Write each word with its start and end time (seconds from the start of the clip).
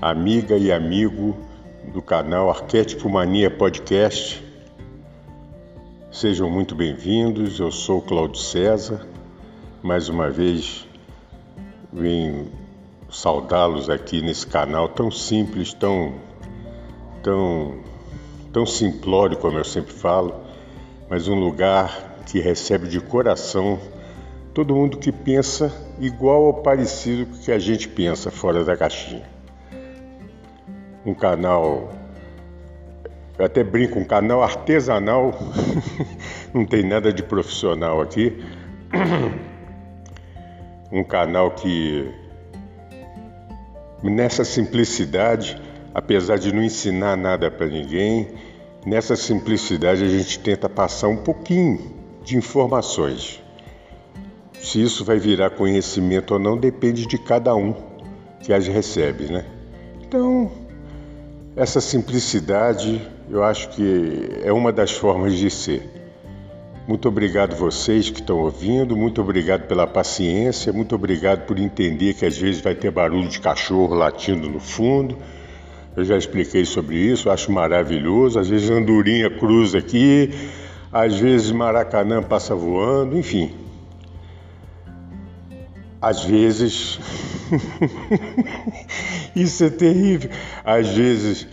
amiga 0.00 0.56
e 0.56 0.72
amigo 0.72 1.36
do 1.92 2.00
canal 2.00 2.48
Arquétipo 2.48 3.06
Mania 3.10 3.50
Podcast. 3.50 4.42
Sejam 6.10 6.48
muito 6.48 6.74
bem-vindos. 6.74 7.60
Eu 7.60 7.70
sou 7.70 8.00
Cláudio 8.00 8.40
César. 8.40 9.06
Mais 9.82 10.08
uma 10.08 10.30
vez 10.30 10.88
vim 11.92 12.50
saudá-los 13.10 13.90
aqui 13.90 14.22
nesse 14.22 14.46
canal 14.46 14.88
tão 14.88 15.10
simples, 15.10 15.74
tão 15.74 16.14
tão 17.22 17.80
tão 18.54 18.64
simplório 18.64 19.36
como 19.36 19.58
eu 19.58 19.64
sempre 19.64 19.92
falo, 19.92 20.34
mas 21.10 21.28
um 21.28 21.38
lugar 21.38 22.22
que 22.24 22.40
recebe 22.40 22.88
de 22.88 23.00
coração 23.00 23.78
todo 24.54 24.74
mundo 24.74 24.96
que 24.96 25.12
pensa 25.12 25.70
igual 25.98 26.44
ou 26.44 26.54
parecido 26.54 27.26
com 27.26 27.36
o 27.36 27.38
que 27.38 27.52
a 27.52 27.58
gente 27.58 27.86
pensa 27.86 28.30
fora 28.30 28.64
da 28.64 28.74
caixinha. 28.74 29.39
Um 31.04 31.14
canal, 31.14 31.92
eu 33.38 33.44
até 33.44 33.64
brinco, 33.64 33.98
um 33.98 34.04
canal 34.04 34.42
artesanal, 34.42 35.32
não 36.52 36.64
tem 36.64 36.82
nada 36.82 37.12
de 37.12 37.22
profissional 37.22 38.00
aqui. 38.00 38.42
Um 40.92 41.04
canal 41.04 41.52
que, 41.52 42.12
nessa 44.02 44.44
simplicidade, 44.44 45.56
apesar 45.94 46.36
de 46.36 46.52
não 46.52 46.64
ensinar 46.64 47.16
nada 47.16 47.48
para 47.48 47.68
ninguém, 47.68 48.34
nessa 48.84 49.14
simplicidade 49.14 50.04
a 50.04 50.08
gente 50.08 50.40
tenta 50.40 50.68
passar 50.68 51.06
um 51.06 51.18
pouquinho 51.18 51.94
de 52.24 52.36
informações 52.36 53.40
se 54.60 54.82
isso 54.82 55.04
vai 55.04 55.18
virar 55.18 55.50
conhecimento 55.50 56.34
ou 56.34 56.38
não 56.38 56.56
depende 56.56 57.06
de 57.06 57.18
cada 57.18 57.54
um 57.54 57.74
que 58.40 58.52
as 58.52 58.66
recebe, 58.66 59.24
né? 59.24 59.44
Então, 60.02 60.50
essa 61.60 61.78
simplicidade 61.78 63.06
eu 63.30 63.44
acho 63.44 63.68
que 63.68 64.30
é 64.42 64.50
uma 64.50 64.72
das 64.72 64.92
formas 64.92 65.34
de 65.36 65.50
ser. 65.50 65.82
Muito 66.88 67.06
obrigado 67.06 67.54
vocês 67.54 68.08
que 68.08 68.18
estão 68.20 68.38
ouvindo, 68.38 68.96
muito 68.96 69.20
obrigado 69.20 69.68
pela 69.68 69.86
paciência, 69.86 70.72
muito 70.72 70.94
obrigado 70.94 71.44
por 71.44 71.58
entender 71.58 72.14
que 72.14 72.24
às 72.24 72.36
vezes 72.36 72.62
vai 72.62 72.74
ter 72.74 72.90
barulho 72.90 73.28
de 73.28 73.38
cachorro 73.38 73.94
latindo 73.94 74.48
no 74.48 74.58
fundo. 74.58 75.18
Eu 75.94 76.02
já 76.02 76.16
expliquei 76.16 76.64
sobre 76.64 76.96
isso, 76.96 77.28
acho 77.28 77.52
maravilhoso. 77.52 78.38
Às 78.38 78.48
vezes 78.48 78.70
andorinha 78.70 79.28
cruza 79.28 79.78
aqui, 79.78 80.30
às 80.90 81.18
vezes 81.18 81.52
maracanã 81.52 82.22
passa 82.22 82.54
voando, 82.54 83.18
enfim, 83.18 83.52
às 86.00 86.24
vezes, 86.24 86.98
isso 89.36 89.64
é 89.64 89.70
terrível. 89.70 90.30
Às 90.64 90.88
vezes, 90.88 91.46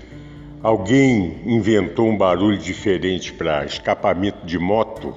alguém 0.64 1.42
inventou 1.46 2.08
um 2.08 2.18
barulho 2.18 2.58
diferente 2.58 3.34
para 3.34 3.66
escapamento 3.66 4.46
de 4.46 4.58
moto. 4.58 5.14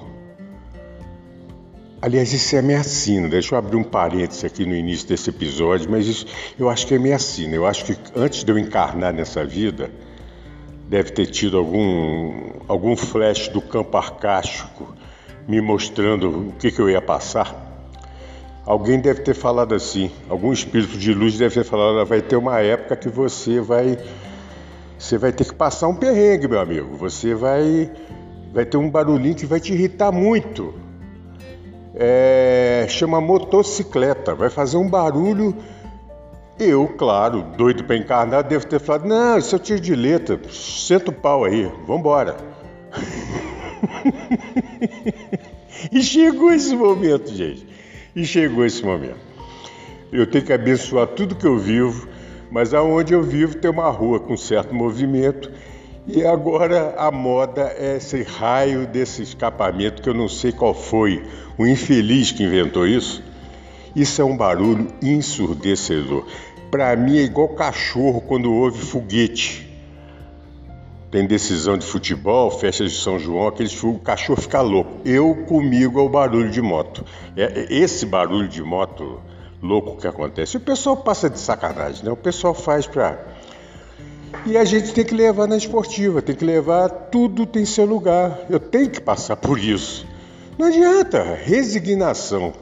Aliás, 2.01 2.33
isso 2.33 2.55
é 2.55 2.61
meacina. 2.61 3.29
Deixa 3.29 3.53
eu 3.55 3.59
abrir 3.59 3.77
um 3.77 3.83
parênteses 3.83 4.43
aqui 4.43 4.65
no 4.65 4.75
início 4.75 5.07
desse 5.07 5.29
episódio, 5.29 5.89
mas 5.89 6.07
isso 6.07 6.25
eu 6.59 6.69
acho 6.69 6.85
que 6.87 6.95
é 6.95 6.99
meacina. 6.99 7.55
Eu 7.55 7.65
acho 7.65 7.85
que 7.85 7.95
antes 8.15 8.43
de 8.43 8.51
eu 8.51 8.57
encarnar 8.57 9.13
nessa 9.13 9.45
vida, 9.45 9.91
deve 10.89 11.11
ter 11.11 11.27
tido 11.27 11.57
algum, 11.57 12.51
algum 12.67 12.97
flash 12.97 13.47
do 13.47 13.61
campo 13.61 13.95
arcástico 13.97 14.93
me 15.47 15.61
mostrando 15.61 16.49
o 16.49 16.53
que, 16.53 16.71
que 16.71 16.81
eu 16.81 16.89
ia 16.89 17.01
passar. 17.01 17.70
Alguém 18.65 18.99
deve 18.99 19.21
ter 19.21 19.33
falado 19.33 19.73
assim, 19.73 20.11
algum 20.29 20.53
espírito 20.53 20.97
de 20.97 21.13
luz 21.13 21.37
deve 21.37 21.55
ter 21.55 21.63
falado, 21.63 22.05
vai 22.05 22.21
ter 22.21 22.35
uma 22.35 22.59
época 22.59 22.95
que 22.95 23.09
você 23.09 23.59
vai 23.59 23.97
você 24.99 25.17
vai 25.17 25.31
ter 25.31 25.45
que 25.45 25.55
passar 25.55 25.87
um 25.87 25.95
perrengue, 25.95 26.47
meu 26.47 26.59
amigo. 26.59 26.95
Você 26.97 27.33
vai 27.33 27.91
vai 28.53 28.65
ter 28.65 28.77
um 28.77 28.87
barulhinho 28.87 29.33
que 29.33 29.47
vai 29.47 29.59
te 29.59 29.73
irritar 29.73 30.11
muito. 30.11 30.75
É, 31.95 32.85
chama 32.87 33.19
motocicleta, 33.19 34.35
vai 34.35 34.51
fazer 34.51 34.77
um 34.77 34.87
barulho. 34.87 35.55
Eu, 36.59 36.87
claro, 36.87 37.41
doido 37.57 37.83
para 37.83 37.97
encarnar, 37.97 38.43
devo 38.43 38.67
ter 38.67 38.79
falado: 38.79 39.07
não, 39.07 39.39
isso 39.39 39.55
é 39.55 39.59
tiro 39.59 39.79
de 39.79 39.95
letra, 39.95 40.39
senta 40.51 41.09
o 41.09 41.13
pau 41.13 41.45
aí, 41.45 41.67
vambora. 41.87 42.37
e 45.91 46.03
chegou 46.03 46.51
esse 46.51 46.75
momento, 46.75 47.33
gente. 47.33 47.70
E 48.15 48.25
chegou 48.25 48.65
esse 48.65 48.83
momento. 48.83 49.19
Eu 50.11 50.27
tenho 50.27 50.43
que 50.43 50.51
abençoar 50.51 51.07
tudo 51.07 51.35
que 51.35 51.47
eu 51.47 51.57
vivo, 51.57 52.07
mas 52.51 52.73
aonde 52.73 53.13
eu 53.13 53.23
vivo 53.23 53.55
tem 53.55 53.71
uma 53.71 53.89
rua 53.89 54.19
com 54.19 54.35
certo 54.35 54.75
movimento 54.75 55.49
e 56.05 56.25
agora 56.25 56.95
a 56.97 57.09
moda 57.09 57.73
é 57.77 57.95
esse 57.95 58.23
raio 58.23 58.85
desse 58.85 59.21
escapamento 59.21 60.01
que 60.01 60.09
eu 60.09 60.13
não 60.13 60.27
sei 60.27 60.51
qual 60.51 60.73
foi 60.73 61.23
o 61.57 61.65
infeliz 61.65 62.31
que 62.31 62.43
inventou 62.43 62.85
isso. 62.85 63.23
Isso 63.95 64.21
é 64.21 64.25
um 64.25 64.35
barulho 64.35 64.87
ensurdecedor. 65.01 66.25
Para 66.69 66.95
mim 66.95 67.17
é 67.17 67.21
igual 67.21 67.49
cachorro 67.49 68.19
quando 68.19 68.51
ouve 68.51 68.79
foguete 68.79 69.70
tem 71.11 71.27
decisão 71.27 71.77
de 71.77 71.85
futebol, 71.85 72.49
festa 72.49 72.85
de 72.85 72.95
São 72.95 73.19
João, 73.19 73.49
aqueles 73.49 73.83
o 73.83 73.95
cachorro 73.95 74.41
fica 74.41 74.61
louco. 74.61 75.01
Eu 75.03 75.35
comigo 75.45 75.99
é 75.99 76.01
o 76.01 76.07
barulho 76.07 76.49
de 76.49 76.61
moto. 76.61 77.05
É, 77.35 77.43
é 77.43 77.73
esse 77.73 78.05
barulho 78.05 78.47
de 78.47 78.63
moto 78.63 79.19
louco 79.61 79.97
que 79.99 80.07
acontece. 80.07 80.55
O 80.55 80.61
pessoal 80.61 80.95
passa 80.95 81.29
de 81.29 81.37
sacanagem, 81.37 82.05
né? 82.05 82.11
O 82.11 82.15
pessoal 82.15 82.53
faz 82.53 82.87
para 82.87 83.19
e 84.45 84.57
a 84.57 84.63
gente 84.63 84.93
tem 84.93 85.03
que 85.03 85.13
levar 85.13 85.47
na 85.47 85.57
esportiva, 85.57 86.21
tem 86.21 86.33
que 86.33 86.45
levar, 86.45 86.89
tudo 86.89 87.45
tem 87.45 87.65
seu 87.65 87.85
lugar. 87.85 88.39
Eu 88.49 88.59
tenho 88.59 88.89
que 88.89 89.01
passar 89.01 89.35
por 89.35 89.59
isso. 89.59 90.07
Não 90.57 90.67
adianta, 90.67 91.21
resignação, 91.43 92.53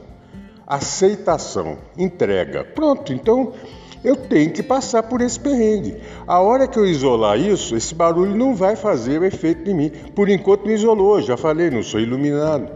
aceitação, 0.66 1.78
entrega. 1.96 2.64
Pronto, 2.64 3.12
então 3.12 3.52
eu 4.02 4.16
tenho 4.16 4.50
que 4.50 4.62
passar 4.62 5.02
por 5.02 5.20
esse 5.20 5.38
perrengue. 5.38 5.96
A 6.26 6.40
hora 6.40 6.66
que 6.66 6.78
eu 6.78 6.86
isolar 6.86 7.38
isso, 7.38 7.76
esse 7.76 7.94
barulho 7.94 8.34
não 8.34 8.54
vai 8.54 8.76
fazer 8.76 9.22
efeito 9.22 9.68
em 9.70 9.74
mim. 9.74 9.90
Por 10.14 10.28
enquanto 10.28 10.64
não 10.64 10.72
isolou, 10.72 11.20
já 11.20 11.36
falei, 11.36 11.70
não 11.70 11.82
sou 11.82 12.00
iluminado. 12.00 12.68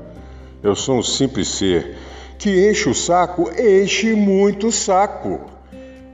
Eu 0.62 0.74
sou 0.74 0.98
um 0.98 1.02
simples 1.02 1.48
ser 1.48 1.96
que 2.38 2.68
enche 2.68 2.88
o 2.88 2.94
saco, 2.94 3.50
enche 3.58 4.14
muito 4.14 4.68
o 4.68 4.72
saco. 4.72 5.40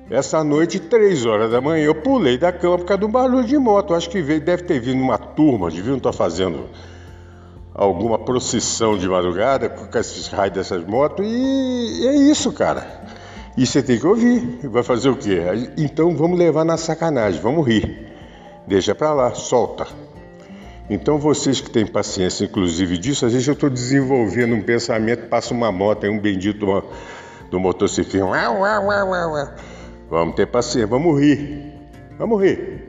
Essa 0.09 0.43
noite, 0.43 0.81
três 0.81 1.25
horas 1.25 1.50
da 1.50 1.60
manhã, 1.60 1.84
eu 1.84 1.94
pulei 1.94 2.37
da 2.37 2.53
cama 2.53 2.78
por 2.78 2.84
causa 2.84 3.00
do 3.00 3.09
barulho 3.09 3.44
de 3.44 3.56
moto. 3.56 3.94
Acho 3.94 4.10
que 4.10 4.21
veio, 4.21 4.41
deve 4.41 4.65
ter 4.65 4.81
vindo 4.81 5.00
uma 5.00 5.19
turma, 5.19 5.71
devia 5.71 5.94
estar 5.97 6.12
fazendo 6.12 6.69
alguma 7.72 8.19
procissão 8.19 8.98
de 8.98 9.09
madrugada 9.09 9.69
com 9.69 9.98
esses 9.98 10.27
raios 10.27 10.54
dessas 10.54 10.84
motos. 10.84 11.25
E 11.25 12.06
é 12.06 12.15
isso, 12.15 12.53
cara. 12.53 13.00
E 13.60 13.66
você 13.66 13.82
tem 13.82 13.98
que 13.98 14.06
ouvir. 14.06 14.59
Vai 14.71 14.82
fazer 14.82 15.10
o 15.10 15.16
quê? 15.16 15.38
Então 15.76 16.16
vamos 16.16 16.38
levar 16.38 16.65
na 16.65 16.78
sacanagem, 16.78 17.43
vamos 17.43 17.66
rir. 17.66 18.10
Deixa 18.66 18.95
pra 18.95 19.12
lá, 19.12 19.34
solta. 19.34 19.86
Então 20.89 21.18
vocês 21.18 21.60
que 21.60 21.68
têm 21.68 21.86
paciência, 21.86 22.47
inclusive 22.47 22.97
disso, 22.97 23.27
às 23.27 23.34
vezes 23.34 23.47
eu 23.47 23.53
estou 23.53 23.68
desenvolvendo 23.68 24.54
um 24.54 24.62
pensamento, 24.62 25.28
passa 25.28 25.53
uma 25.53 25.71
moto, 25.71 26.04
aí 26.04 26.10
um 26.10 26.18
bendito 26.18 26.65
do, 26.65 26.84
do 27.51 27.60
motociclismo. 27.60 28.30
Vamos 30.09 30.36
ter 30.36 30.47
paciência, 30.47 30.86
vamos 30.86 31.21
rir. 31.21 31.71
Vamos 32.18 32.42
rir. 32.42 32.89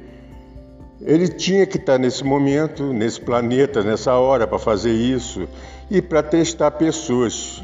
Ele 1.01 1.27
tinha 1.27 1.65
que 1.65 1.75
estar 1.75 1.97
nesse 1.97 2.23
momento, 2.23 2.93
nesse 2.93 3.19
planeta, 3.19 3.83
nessa 3.83 4.13
hora, 4.13 4.47
para 4.47 4.57
fazer 4.57 4.93
isso 4.93 5.49
e 5.89 6.01
para 6.01 6.23
testar 6.23 6.71
pessoas 6.71 7.61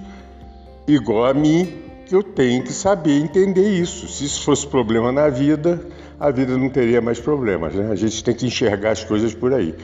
igual 0.85 1.23
a 1.23 1.33
mim, 1.33 1.86
que 2.07 2.15
eu 2.15 2.23
tenho 2.23 2.63
que 2.63 2.71
saber 2.71 3.19
entender 3.19 3.69
isso. 3.69 4.07
Se 4.07 4.25
isso 4.25 4.43
fosse 4.43 4.65
problema 4.65 5.11
na 5.11 5.27
vida, 5.27 5.85
a 6.19 6.31
vida 6.31 6.57
não 6.57 6.69
teria 6.69 7.01
mais 7.01 7.19
problemas. 7.19 7.73
Né? 7.75 7.91
A 7.91 7.95
gente 7.95 8.23
tem 8.23 8.33
que 8.33 8.47
enxergar 8.47 8.91
as 8.91 9.03
coisas 9.03 9.33
por 9.33 9.53
aí. 9.53 9.75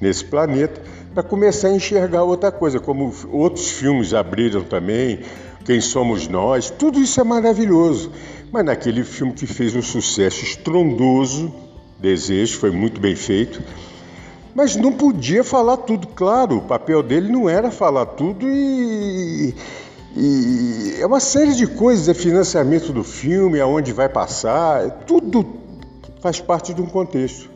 nesse 0.00 0.24
planeta 0.24 0.80
para 1.12 1.22
começar 1.22 1.68
a 1.68 1.74
enxergar 1.74 2.22
outra 2.22 2.50
coisa, 2.50 2.80
como 2.80 3.12
outros 3.30 3.70
filmes 3.70 4.14
abriram 4.14 4.62
também, 4.62 5.20
Quem 5.66 5.80
Somos 5.80 6.28
Nós, 6.28 6.70
tudo 6.70 6.98
isso 6.98 7.20
é 7.20 7.24
maravilhoso. 7.24 8.10
Mas 8.50 8.64
naquele 8.64 9.04
filme 9.04 9.34
que 9.34 9.46
fez 9.46 9.74
um 9.76 9.82
sucesso 9.82 10.42
estrondoso, 10.44 11.52
Desejo, 11.98 12.58
foi 12.58 12.70
muito 12.70 12.98
bem 13.00 13.14
feito, 13.14 13.62
mas 14.54 14.76
não 14.76 14.92
podia 14.92 15.44
falar 15.44 15.78
tudo, 15.78 16.06
claro, 16.08 16.58
o 16.58 16.62
papel 16.62 17.02
dele 17.02 17.30
não 17.30 17.48
era 17.48 17.70
falar 17.70 18.06
tudo 18.06 18.46
e, 18.48 19.54
e 20.16 20.96
é 21.00 21.06
uma 21.06 21.20
série 21.20 21.54
de 21.54 21.66
coisas, 21.66 22.08
é 22.08 22.14
financiamento 22.14 22.92
do 22.92 23.04
filme, 23.04 23.60
aonde 23.60 23.92
vai 23.92 24.08
passar, 24.08 24.90
tudo 25.06 25.46
faz 26.20 26.40
parte 26.40 26.74
de 26.74 26.82
um 26.82 26.86
contexto. 26.86 27.48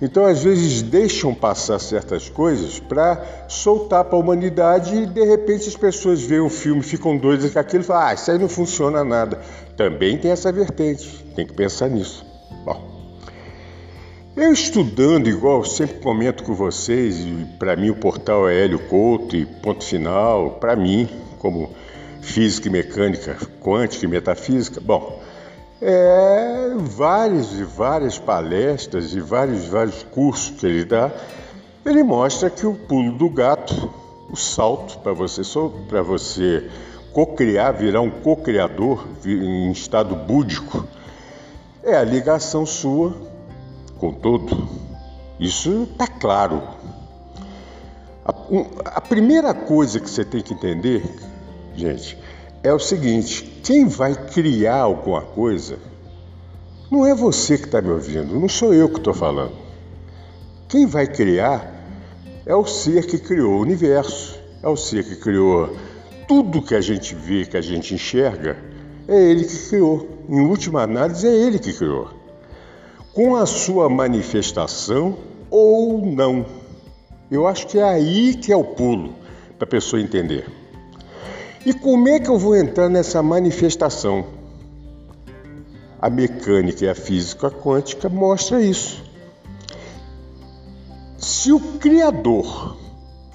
Então, 0.00 0.26
às 0.26 0.42
vezes, 0.42 0.82
deixam 0.82 1.32
passar 1.32 1.78
certas 1.78 2.28
coisas 2.28 2.80
para 2.80 3.46
soltar 3.46 4.04
para 4.04 4.16
a 4.16 4.18
humanidade 4.18 4.96
e, 4.96 5.06
de 5.06 5.24
repente, 5.24 5.68
as 5.68 5.76
pessoas 5.76 6.20
veem 6.20 6.40
o 6.40 6.48
filme, 6.48 6.82
ficam 6.82 7.16
doidas 7.16 7.52
com 7.52 7.58
aquilo 7.60 7.84
e 7.84 7.86
falam: 7.86 8.08
ah, 8.08 8.14
isso 8.14 8.28
aí 8.28 8.36
não 8.36 8.48
funciona 8.48 9.04
nada. 9.04 9.40
Também 9.76 10.18
tem 10.18 10.32
essa 10.32 10.50
vertente, 10.50 11.24
tem 11.36 11.46
que 11.46 11.52
pensar 11.52 11.88
nisso. 11.88 12.31
Eu 14.34 14.50
estudando, 14.50 15.28
igual 15.28 15.62
sempre 15.62 16.00
comento 16.00 16.42
com 16.42 16.54
vocês, 16.54 17.18
para 17.58 17.76
mim 17.76 17.90
o 17.90 17.94
portal 17.94 18.48
é 18.48 18.64
Hélio 18.64 18.78
Couto 18.78 19.36
e 19.36 19.44
ponto 19.44 19.84
final, 19.84 20.52
para 20.52 20.74
mim, 20.74 21.06
como 21.38 21.68
física 22.22 22.66
e 22.66 22.70
mecânica 22.70 23.36
quântica 23.60 24.06
e 24.06 24.08
metafísica, 24.08 24.80
bom, 24.80 25.20
é, 25.82 26.72
várias 26.78 27.52
e 27.52 27.62
várias 27.62 28.18
palestras 28.18 29.12
e 29.12 29.20
vários 29.20 29.66
vários 29.66 30.02
cursos 30.04 30.58
que 30.58 30.64
ele 30.64 30.86
dá, 30.86 31.10
ele 31.84 32.02
mostra 32.02 32.48
que 32.48 32.66
o 32.66 32.72
pulo 32.72 33.12
do 33.12 33.28
gato, 33.28 33.92
o 34.30 34.36
salto 34.36 34.98
para 35.00 35.12
você 35.12 35.42
para 35.90 36.00
você 36.00 36.70
co-criar, 37.12 37.72
virar 37.72 38.00
um 38.00 38.10
co-criador 38.10 39.06
em 39.26 39.70
estado 39.72 40.16
búdico, 40.16 40.88
é 41.84 41.94
a 41.94 42.02
ligação 42.02 42.64
sua 42.64 43.30
com 44.02 44.12
todo. 44.12 44.68
Isso 45.38 45.84
está 45.84 46.08
claro. 46.08 46.60
A, 48.24 48.34
a 48.96 49.00
primeira 49.00 49.54
coisa 49.54 50.00
que 50.00 50.10
você 50.10 50.24
tem 50.24 50.42
que 50.42 50.54
entender, 50.54 51.04
gente, 51.76 52.18
é 52.64 52.74
o 52.74 52.80
seguinte: 52.80 53.44
quem 53.62 53.86
vai 53.86 54.12
criar 54.26 54.80
alguma 54.80 55.22
coisa 55.22 55.78
não 56.90 57.06
é 57.06 57.14
você 57.14 57.56
que 57.56 57.66
está 57.66 57.80
me 57.80 57.90
ouvindo, 57.90 58.34
não 58.34 58.48
sou 58.48 58.74
eu 58.74 58.88
que 58.88 58.98
estou 58.98 59.14
falando. 59.14 59.52
Quem 60.68 60.84
vai 60.84 61.06
criar 61.06 61.72
é 62.44 62.56
o 62.56 62.66
ser 62.66 63.06
que 63.06 63.18
criou 63.18 63.52
o 63.52 63.60
universo, 63.60 64.36
é 64.64 64.68
o 64.68 64.76
ser 64.76 65.04
que 65.04 65.14
criou 65.14 65.76
tudo 66.26 66.60
que 66.60 66.74
a 66.74 66.80
gente 66.80 67.14
vê, 67.14 67.46
que 67.46 67.56
a 67.56 67.60
gente 67.60 67.94
enxerga, 67.94 68.56
é 69.06 69.30
ele 69.30 69.44
que 69.44 69.68
criou. 69.68 70.08
Em 70.28 70.40
última 70.40 70.82
análise, 70.82 71.26
é 71.26 71.30
ele 71.30 71.58
que 71.60 71.72
criou. 71.72 72.21
Com 73.14 73.36
a 73.36 73.44
sua 73.44 73.90
manifestação 73.90 75.18
ou 75.50 76.04
não. 76.04 76.46
Eu 77.30 77.46
acho 77.46 77.66
que 77.66 77.78
é 77.78 77.82
aí 77.82 78.34
que 78.34 78.50
é 78.50 78.56
o 78.56 78.64
pulo 78.64 79.14
para 79.58 79.66
a 79.66 79.70
pessoa 79.70 80.00
entender. 80.00 80.46
E 81.64 81.74
como 81.74 82.08
é 82.08 82.18
que 82.18 82.28
eu 82.28 82.38
vou 82.38 82.56
entrar 82.56 82.88
nessa 82.88 83.22
manifestação? 83.22 84.24
A 86.00 86.10
mecânica 86.10 86.84
e 86.84 86.88
a 86.88 86.94
física 86.94 87.50
quântica 87.50 88.08
mostra 88.08 88.60
isso. 88.60 89.04
Se 91.18 91.52
o 91.52 91.60
Criador, 91.78 92.76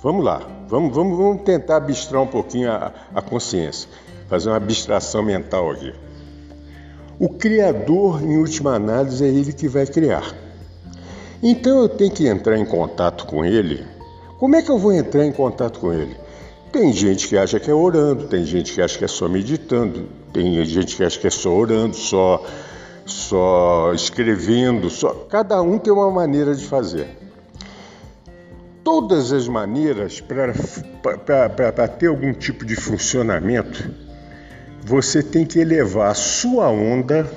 vamos 0.04 0.26
lá, 0.26 0.42
vamos, 0.68 0.94
vamos, 0.94 1.18
vamos 1.18 1.44
tentar 1.44 1.78
abstrair 1.78 2.22
um 2.22 2.28
pouquinho 2.28 2.72
a, 2.72 2.92
a 3.14 3.22
consciência, 3.22 3.88
fazer 4.28 4.50
uma 4.50 4.58
abstração 4.58 5.24
mental 5.24 5.72
aqui. 5.72 5.94
O 7.20 7.30
Criador, 7.30 8.22
em 8.22 8.38
última 8.38 8.76
análise, 8.76 9.26
é 9.26 9.28
ele 9.28 9.52
que 9.52 9.68
vai 9.68 9.88
criar. 9.88 10.36
Então 11.42 11.82
eu 11.82 11.90
tenho 11.90 12.12
que 12.12 12.28
entrar 12.28 12.58
em 12.58 12.66
contato 12.66 13.26
com 13.26 13.44
ele. 13.44 13.84
Como 14.40 14.56
é 14.56 14.62
que 14.62 14.70
eu 14.70 14.78
vou 14.78 14.94
entrar 14.94 15.26
em 15.26 15.32
contato 15.32 15.80
com 15.80 15.92
ele? 15.92 16.16
Tem 16.72 16.94
gente 16.94 17.28
que 17.28 17.36
acha 17.36 17.60
que 17.60 17.72
é 17.72 17.74
orando, 17.74 18.28
tem 18.28 18.44
gente 18.46 18.72
que 18.72 18.82
acha 18.82 19.00
que 19.00 19.06
é 19.06 19.08
só 19.08 19.28
meditando, 19.28 20.08
tem 20.32 20.64
gente 20.66 20.96
que 20.96 21.04
acha 21.04 21.20
que 21.20 21.26
é 21.26 21.30
só 21.32 21.50
orando, 21.50 21.96
só, 21.96 22.46
só 23.04 23.94
escrevendo, 23.96 24.90
só. 24.90 25.10
Cada 25.28 25.60
um 25.60 25.80
tem 25.80 25.92
uma 25.92 26.12
maneira 26.12 26.54
de 26.54 26.66
fazer. 26.66 27.08
Todas 28.84 29.32
as 29.32 29.48
maneiras 29.48 30.22
para 30.22 31.88
ter 31.88 32.08
algum 32.08 32.32
tipo 32.32 32.64
de 32.64 32.76
funcionamento, 32.76 34.07
você 34.88 35.22
tem 35.22 35.46
que 35.46 35.60
elevar 35.60 36.10
a 36.10 36.16
sua 36.16 36.70
onda, 36.70 37.30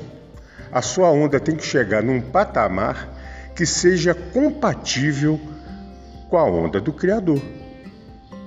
a 0.73 0.80
sua 0.80 1.11
onda 1.11 1.38
tem 1.38 1.57
que 1.57 1.66
chegar 1.66 2.02
num 2.02 2.21
patamar 2.21 3.09
que 3.54 3.66
seja 3.66 4.14
compatível 4.14 5.38
com 6.30 6.38
a 6.38 6.45
onda 6.45 6.80
do 6.80 6.92
Criador 6.92 7.40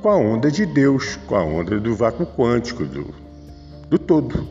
com 0.03 0.09
a 0.09 0.17
onda 0.17 0.51
de 0.51 0.65
Deus, 0.65 1.15
com 1.25 1.33
a 1.33 1.41
onda 1.41 1.79
do 1.79 1.95
vácuo 1.95 2.25
quântico, 2.25 2.83
do, 2.83 3.15
do 3.89 3.97
todo. 3.97 4.49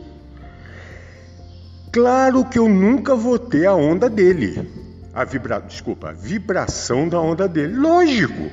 Claro 1.93 2.43
que 2.47 2.59
eu 2.59 2.67
nunca 2.67 3.15
vou 3.15 3.39
ter 3.39 3.67
a 3.67 3.75
onda 3.75 4.09
dele, 4.09 4.67
a 5.13 5.25
vibra, 5.25 5.61
desculpa, 5.61 6.09
a 6.09 6.13
vibração 6.13 7.07
da 7.07 7.21
onda 7.21 7.47
dele. 7.47 7.77
Lógico. 7.77 8.51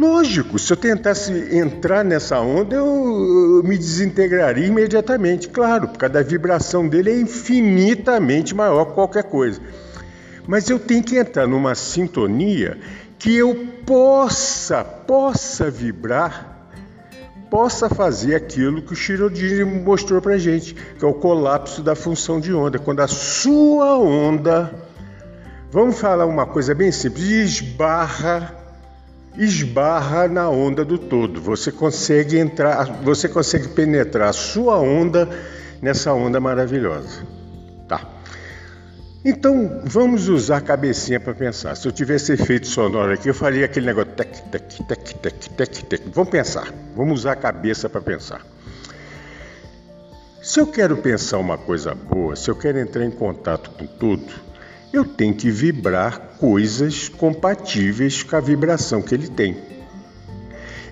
Lógico, 0.00 0.58
se 0.58 0.72
eu 0.72 0.78
tentasse 0.78 1.30
entrar 1.54 2.02
nessa 2.02 2.40
onda, 2.40 2.74
eu, 2.74 3.62
me 3.62 3.76
desintegraria 3.76 4.66
imediatamente. 4.66 5.46
Claro, 5.46 5.88
por 5.88 5.98
causa 5.98 6.14
da 6.14 6.22
vibração 6.22 6.88
dele 6.88 7.10
é 7.10 7.20
infinitamente 7.20 8.54
maior 8.54 8.86
que 8.86 8.94
qualquer 8.94 9.24
coisa. 9.24 9.60
Mas 10.46 10.70
eu 10.70 10.78
tenho 10.78 11.02
que 11.02 11.18
entrar 11.18 11.46
numa 11.46 11.74
sintonia 11.74 12.78
que 13.18 13.36
eu 13.36 13.54
possa, 13.84 14.82
possa 14.82 15.70
vibrar, 15.70 16.70
possa 17.50 17.90
fazer 17.90 18.34
aquilo 18.34 18.80
que 18.80 18.94
o 18.94 18.96
Shirodini 18.96 19.64
mostrou 19.64 20.22
para 20.22 20.38
gente, 20.38 20.74
que 20.98 21.04
é 21.04 21.06
o 21.06 21.12
colapso 21.12 21.82
da 21.82 21.94
função 21.94 22.40
de 22.40 22.54
onda. 22.54 22.78
Quando 22.78 23.00
a 23.00 23.06
sua 23.06 23.98
onda, 23.98 24.74
vamos 25.70 26.00
falar 26.00 26.24
uma 26.24 26.46
coisa 26.46 26.74
bem 26.74 26.90
simples, 26.90 27.22
esbarra, 27.28 28.59
esbarra 29.36 30.28
na 30.28 30.48
onda 30.48 30.84
do 30.84 30.98
todo. 30.98 31.40
Você 31.40 31.70
consegue 31.70 32.38
entrar, 32.38 32.84
você 33.02 33.28
consegue 33.28 33.68
penetrar 33.68 34.32
sua 34.32 34.78
onda 34.78 35.28
nessa 35.80 36.12
onda 36.12 36.40
maravilhosa. 36.40 37.26
Tá. 37.88 38.06
Então, 39.24 39.82
vamos 39.84 40.28
usar 40.28 40.58
a 40.58 40.60
cabecinha 40.60 41.20
para 41.20 41.34
pensar. 41.34 41.76
Se 41.76 41.86
eu 41.86 41.92
tivesse 41.92 42.32
efeito 42.32 42.66
sonoro 42.66 43.12
aqui, 43.12 43.28
eu 43.28 43.34
faria 43.34 43.66
aquele 43.66 43.86
negócio 43.86 44.12
tec, 44.12 44.40
tec, 44.50 44.82
tec, 44.86 45.14
tec, 45.14 45.48
tec, 45.50 45.82
tec. 45.84 46.02
Vamos 46.14 46.30
pensar. 46.30 46.72
Vamos 46.96 47.20
usar 47.20 47.32
a 47.32 47.36
cabeça 47.36 47.88
para 47.88 48.00
pensar. 48.00 48.40
Se 50.42 50.58
eu 50.58 50.66
quero 50.66 50.96
pensar 50.96 51.36
uma 51.36 51.58
coisa 51.58 51.94
boa, 51.94 52.34
se 52.34 52.50
eu 52.50 52.56
quero 52.56 52.78
entrar 52.78 53.04
em 53.04 53.10
contato 53.10 53.70
com 53.72 53.86
tudo, 53.86 54.32
eu 54.92 55.04
tenho 55.04 55.34
que 55.34 55.50
vibrar 55.50 56.36
coisas 56.38 57.08
compatíveis 57.08 58.22
com 58.22 58.36
a 58.36 58.40
vibração 58.40 59.02
que 59.02 59.14
ele 59.14 59.28
tem. 59.28 59.56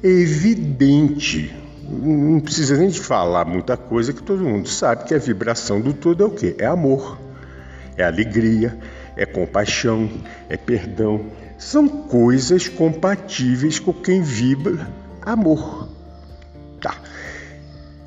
É 0.03 0.09
evidente, 0.09 1.55
não 1.89 2.41
precisa 2.41 2.77
nem 2.77 2.89
de 2.89 3.01
falar 3.01 3.45
muita 3.45 3.77
coisa 3.77 4.13
que 4.13 4.23
todo 4.23 4.45
mundo 4.45 4.69
sabe 4.69 5.05
que 5.05 5.15
a 5.15 5.19
vibração 5.19 5.81
do 5.81 5.93
todo 5.93 6.23
é 6.23 6.27
o 6.27 6.31
quê? 6.31 6.55
É 6.59 6.67
amor 6.67 7.19
é 7.99 8.05
alegria, 8.05 8.79
é 9.17 9.27
compaixão, 9.27 10.09
é 10.49 10.57
perdão. 10.57 11.27
São 11.59 11.89
coisas 11.89 12.69
compatíveis 12.69 13.81
com 13.81 13.93
quem 13.93 14.23
vibra 14.23 14.89
amor. 15.21 15.89
Tá. 16.81 16.97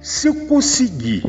Se 0.02 0.28
eu 0.28 0.48
conseguir, 0.48 1.26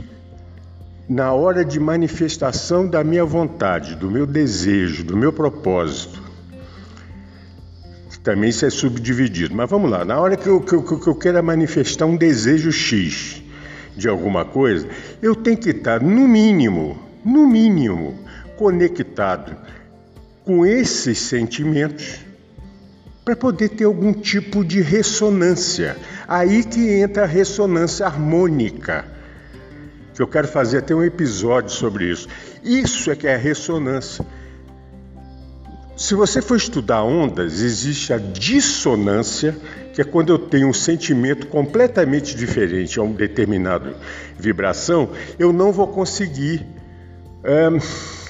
na 1.12 1.31
hora 1.33 1.62
de 1.62 1.78
manifestação 1.78 2.87
da 2.87 3.04
minha 3.04 3.25
vontade, 3.25 3.95
do 3.95 4.11
meu 4.11 4.26
desejo, 4.26 5.04
do 5.04 5.14
meu 5.14 5.31
propósito, 5.31 6.23
também 8.23 8.49
isso 8.49 8.64
é 8.64 8.71
subdividido, 8.71 9.54
mas 9.54 9.69
vamos 9.69 9.90
lá, 9.90 10.04
na 10.04 10.19
hora 10.19 10.37
que 10.37 10.47
eu, 10.47 10.61
que 10.61 10.73
eu, 10.73 10.83
que 10.83 11.07
eu 11.07 11.14
quero 11.14 11.42
manifestar 11.45 12.07
um 12.07 12.16
desejo 12.16 12.73
X 12.73 13.42
de 13.95 14.09
alguma 14.09 14.45
coisa, 14.45 14.88
eu 15.21 15.35
tenho 15.35 15.59
que 15.59 15.71
estar, 15.71 16.00
no 16.00 16.26
mínimo, 16.26 16.99
no 17.23 17.47
mínimo, 17.47 18.19
conectado 18.57 19.54
com 20.45 20.64
esses 20.64 21.19
sentimentos 21.19 22.21
para 23.23 23.37
poder 23.37 23.69
ter 23.71 23.85
algum 23.85 24.14
tipo 24.14 24.64
de 24.64 24.81
ressonância. 24.81 25.97
Aí 26.26 26.64
que 26.64 27.00
entra 27.00 27.25
a 27.25 27.26
ressonância 27.26 28.07
harmônica. 28.07 29.04
Que 30.14 30.23
eu 30.23 30.26
quero 30.26 30.47
fazer 30.47 30.78
até 30.78 30.95
um 30.95 31.02
episódio 31.02 31.71
sobre 31.71 32.11
isso. 32.11 32.28
Isso 32.62 33.11
é 33.11 33.16
que 33.16 33.26
é 33.26 33.35
a 33.35 33.38
ressonância. 33.38 34.25
Se 35.97 36.14
você 36.14 36.42
for 36.42 36.57
estudar 36.57 37.02
ondas, 37.02 37.61
existe 37.61 38.12
a 38.12 38.19
dissonância, 38.19 39.57
que 39.92 40.00
é 40.00 40.04
quando 40.04 40.31
eu 40.31 40.38
tenho 40.38 40.69
um 40.69 40.73
sentimento 40.73 41.47
completamente 41.47 42.35
diferente 42.35 42.99
a 42.99 43.02
uma 43.02 43.14
determinada 43.14 43.95
vibração, 44.38 45.11
eu 45.38 45.52
não 45.52 45.71
vou 45.71 45.87
conseguir 45.88 46.66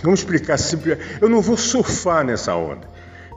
vamos 0.03 0.21
explicar 0.21 0.59
simples. 0.59 0.99
Eu 1.21 1.29
não 1.29 1.41
vou 1.41 1.57
surfar 1.57 2.25
nessa 2.25 2.55
onda. 2.55 2.91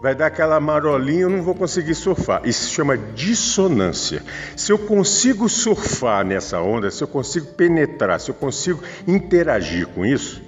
Vai 0.06 0.14
dar 0.14 0.28
aquela 0.28 0.60
marolinha, 0.60 1.22
eu 1.22 1.32
não 1.32 1.42
vou 1.42 1.56
conseguir 1.56 1.96
surfar. 1.96 2.44
Isso 2.46 2.66
se 2.66 2.70
chama 2.70 2.96
dissonância. 2.96 4.22
Se 4.56 4.72
eu 4.72 4.78
consigo 4.78 5.50
surfar 5.50 6.24
nessa 6.24 6.62
onda, 6.62 6.92
se 6.92 7.04
eu 7.04 7.08
consigo 7.08 7.48
penetrar, 7.54 8.20
se 8.20 8.30
eu 8.30 8.36
consigo 8.36 8.84
interagir 9.08 9.88
com 9.88 10.06
isso, 10.06 10.44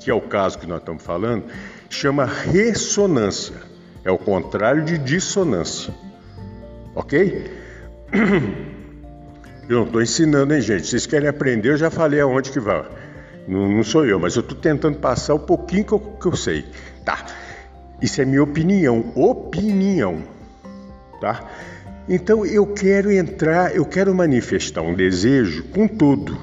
que 0.00 0.10
é 0.10 0.12
o 0.12 0.20
caso 0.20 0.58
que 0.58 0.66
nós 0.66 0.80
estamos 0.80 1.04
falando, 1.04 1.44
chama 1.88 2.24
ressonância. 2.24 3.54
É 4.04 4.10
o 4.10 4.18
contrário 4.18 4.84
de 4.84 4.98
dissonância. 4.98 5.94
Ok? 6.92 7.48
Eu 9.68 9.78
não 9.78 9.86
estou 9.86 10.02
ensinando, 10.02 10.52
hein, 10.52 10.60
gente? 10.60 10.84
Vocês 10.84 11.06
querem 11.06 11.28
aprender, 11.28 11.70
eu 11.70 11.76
já 11.76 11.90
falei 11.90 12.20
aonde 12.20 12.50
que 12.50 12.58
vai. 12.58 12.84
Não, 13.46 13.68
não 13.68 13.82
sou 13.82 14.04
eu, 14.04 14.18
mas 14.18 14.36
eu 14.36 14.40
estou 14.40 14.56
tentando 14.56 14.98
passar 14.98 15.34
o 15.34 15.40
pouquinho 15.40 15.84
que 15.84 15.92
eu, 15.92 15.98
que 15.98 16.26
eu 16.26 16.36
sei. 16.36 16.64
Tá. 17.04 17.24
Isso 18.00 18.20
é 18.20 18.24
minha 18.24 18.42
opinião. 18.42 19.12
Opinião. 19.14 20.22
Tá? 21.20 21.44
Então 22.08 22.46
eu 22.46 22.66
quero 22.66 23.10
entrar, 23.10 23.74
eu 23.74 23.84
quero 23.84 24.14
manifestar 24.14 24.82
um 24.82 24.94
desejo 24.94 25.64
com 25.64 25.88
tudo. 25.88 26.38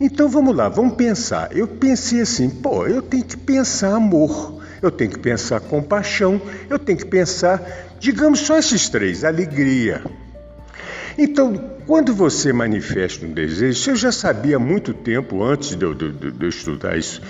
Então 0.00 0.28
vamos 0.28 0.56
lá, 0.56 0.68
vamos 0.68 0.96
pensar. 0.96 1.56
Eu 1.56 1.68
pensei 1.68 2.22
assim, 2.22 2.50
pô, 2.50 2.86
eu 2.86 3.00
tenho 3.00 3.24
que 3.24 3.36
pensar 3.36 3.94
amor, 3.94 4.60
eu 4.80 4.90
tenho 4.90 5.10
que 5.10 5.18
pensar 5.18 5.60
compaixão, 5.60 6.40
eu 6.68 6.78
tenho 6.78 6.98
que 6.98 7.06
pensar, 7.06 7.62
digamos 8.00 8.40
só 8.40 8.58
esses 8.58 8.88
três, 8.88 9.22
alegria. 9.22 10.02
Então, 11.16 11.70
quando 11.86 12.12
você 12.14 12.52
manifesta 12.52 13.24
um 13.24 13.32
desejo, 13.32 13.70
isso 13.70 13.90
eu 13.90 13.96
já 13.96 14.10
sabia 14.10 14.56
há 14.56 14.58
muito 14.58 14.92
tempo, 14.92 15.44
antes 15.44 15.76
de 15.76 15.84
eu, 15.84 15.94
de, 15.94 16.10
de 16.10 16.44
eu 16.44 16.48
estudar 16.48 16.96
isso, 16.96 17.22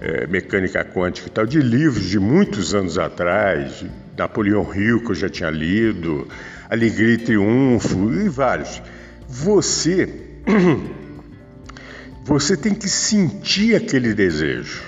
é, 0.00 0.26
mecânica 0.26 0.84
quântica 0.84 1.28
e 1.28 1.30
tal, 1.30 1.46
de 1.46 1.60
livros 1.60 2.04
de 2.04 2.18
muitos 2.18 2.74
anos 2.74 2.98
atrás, 2.98 3.84
Napoleão 4.16 4.74
Hill, 4.74 5.04
que 5.04 5.10
eu 5.10 5.14
já 5.14 5.28
tinha 5.28 5.50
lido, 5.50 6.26
Alegria 6.68 7.14
e 7.14 7.18
Triunfo, 7.18 8.12
e 8.12 8.28
vários. 8.28 8.82
Você, 9.28 10.08
você 12.24 12.56
tem 12.56 12.74
que 12.74 12.88
sentir 12.88 13.76
aquele 13.76 14.14
desejo. 14.14 14.82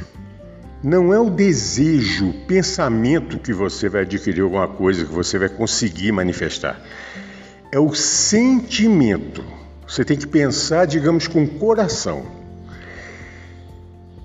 Não 0.82 1.12
é 1.14 1.20
o 1.20 1.30
desejo, 1.30 2.30
o 2.30 2.46
pensamento 2.46 3.38
que 3.38 3.52
você 3.52 3.88
vai 3.88 4.02
adquirir 4.02 4.42
alguma 4.42 4.66
coisa, 4.66 5.04
que 5.04 5.12
você 5.12 5.38
vai 5.38 5.48
conseguir 5.48 6.10
manifestar 6.10 6.80
é 7.72 7.78
o 7.78 7.94
sentimento. 7.94 9.42
Você 9.88 10.04
tem 10.04 10.16
que 10.16 10.26
pensar, 10.26 10.84
digamos, 10.84 11.26
com 11.26 11.42
o 11.42 11.48
coração. 11.48 12.41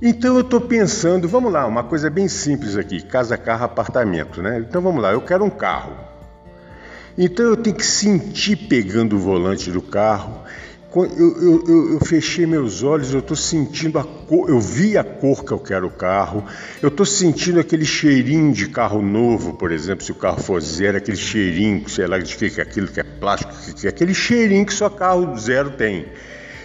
Então 0.01 0.35
eu 0.35 0.41
estou 0.41 0.61
pensando, 0.61 1.27
vamos 1.27 1.51
lá, 1.51 1.65
uma 1.65 1.83
coisa 1.83 2.09
bem 2.09 2.27
simples 2.27 2.77
aqui: 2.77 3.01
casa, 3.01 3.37
carro, 3.37 3.65
apartamento, 3.65 4.41
né? 4.41 4.59
Então 4.59 4.81
vamos 4.81 5.01
lá, 5.01 5.11
eu 5.11 5.21
quero 5.21 5.43
um 5.43 5.49
carro. 5.49 5.95
Então 7.17 7.45
eu 7.45 7.57
tenho 7.57 7.75
que 7.75 7.85
sentir 7.85 8.55
pegando 8.67 9.15
o 9.15 9.19
volante 9.19 9.71
do 9.71 9.81
carro, 9.81 10.43
eu, 10.95 11.05
eu, 11.05 11.63
eu, 11.67 11.93
eu, 11.93 11.99
fechei 11.99 12.45
meus 12.45 12.81
olhos, 12.81 13.13
eu 13.13 13.19
estou 13.19 13.35
sentindo 13.35 13.99
a 13.99 14.03
cor, 14.03 14.49
eu 14.49 14.59
vi 14.59 14.97
a 14.97 15.03
cor 15.03 15.43
que 15.43 15.51
eu 15.51 15.59
quero 15.59 15.87
o 15.87 15.91
carro, 15.91 16.43
eu 16.81 16.89
estou 16.89 17.05
sentindo 17.05 17.59
aquele 17.59 17.85
cheirinho 17.85 18.53
de 18.53 18.69
carro 18.69 19.01
novo, 19.01 19.53
por 19.53 19.71
exemplo, 19.71 20.03
se 20.03 20.11
o 20.11 20.15
carro 20.15 20.41
for 20.41 20.61
zero, 20.61 20.97
aquele 20.97 21.17
cheirinho, 21.17 21.87
sei 21.89 22.07
lá 22.07 22.17
de 22.17 22.35
que 22.35 22.59
é 22.59 22.63
aquilo 22.63 22.87
que 22.87 22.99
é 22.99 23.03
plástico, 23.03 23.53
que 23.75 23.85
é 23.85 23.89
aquele 23.89 24.13
cheirinho 24.13 24.65
que 24.65 24.73
só 24.73 24.89
carro 24.89 25.37
zero 25.37 25.71
tem. 25.71 26.05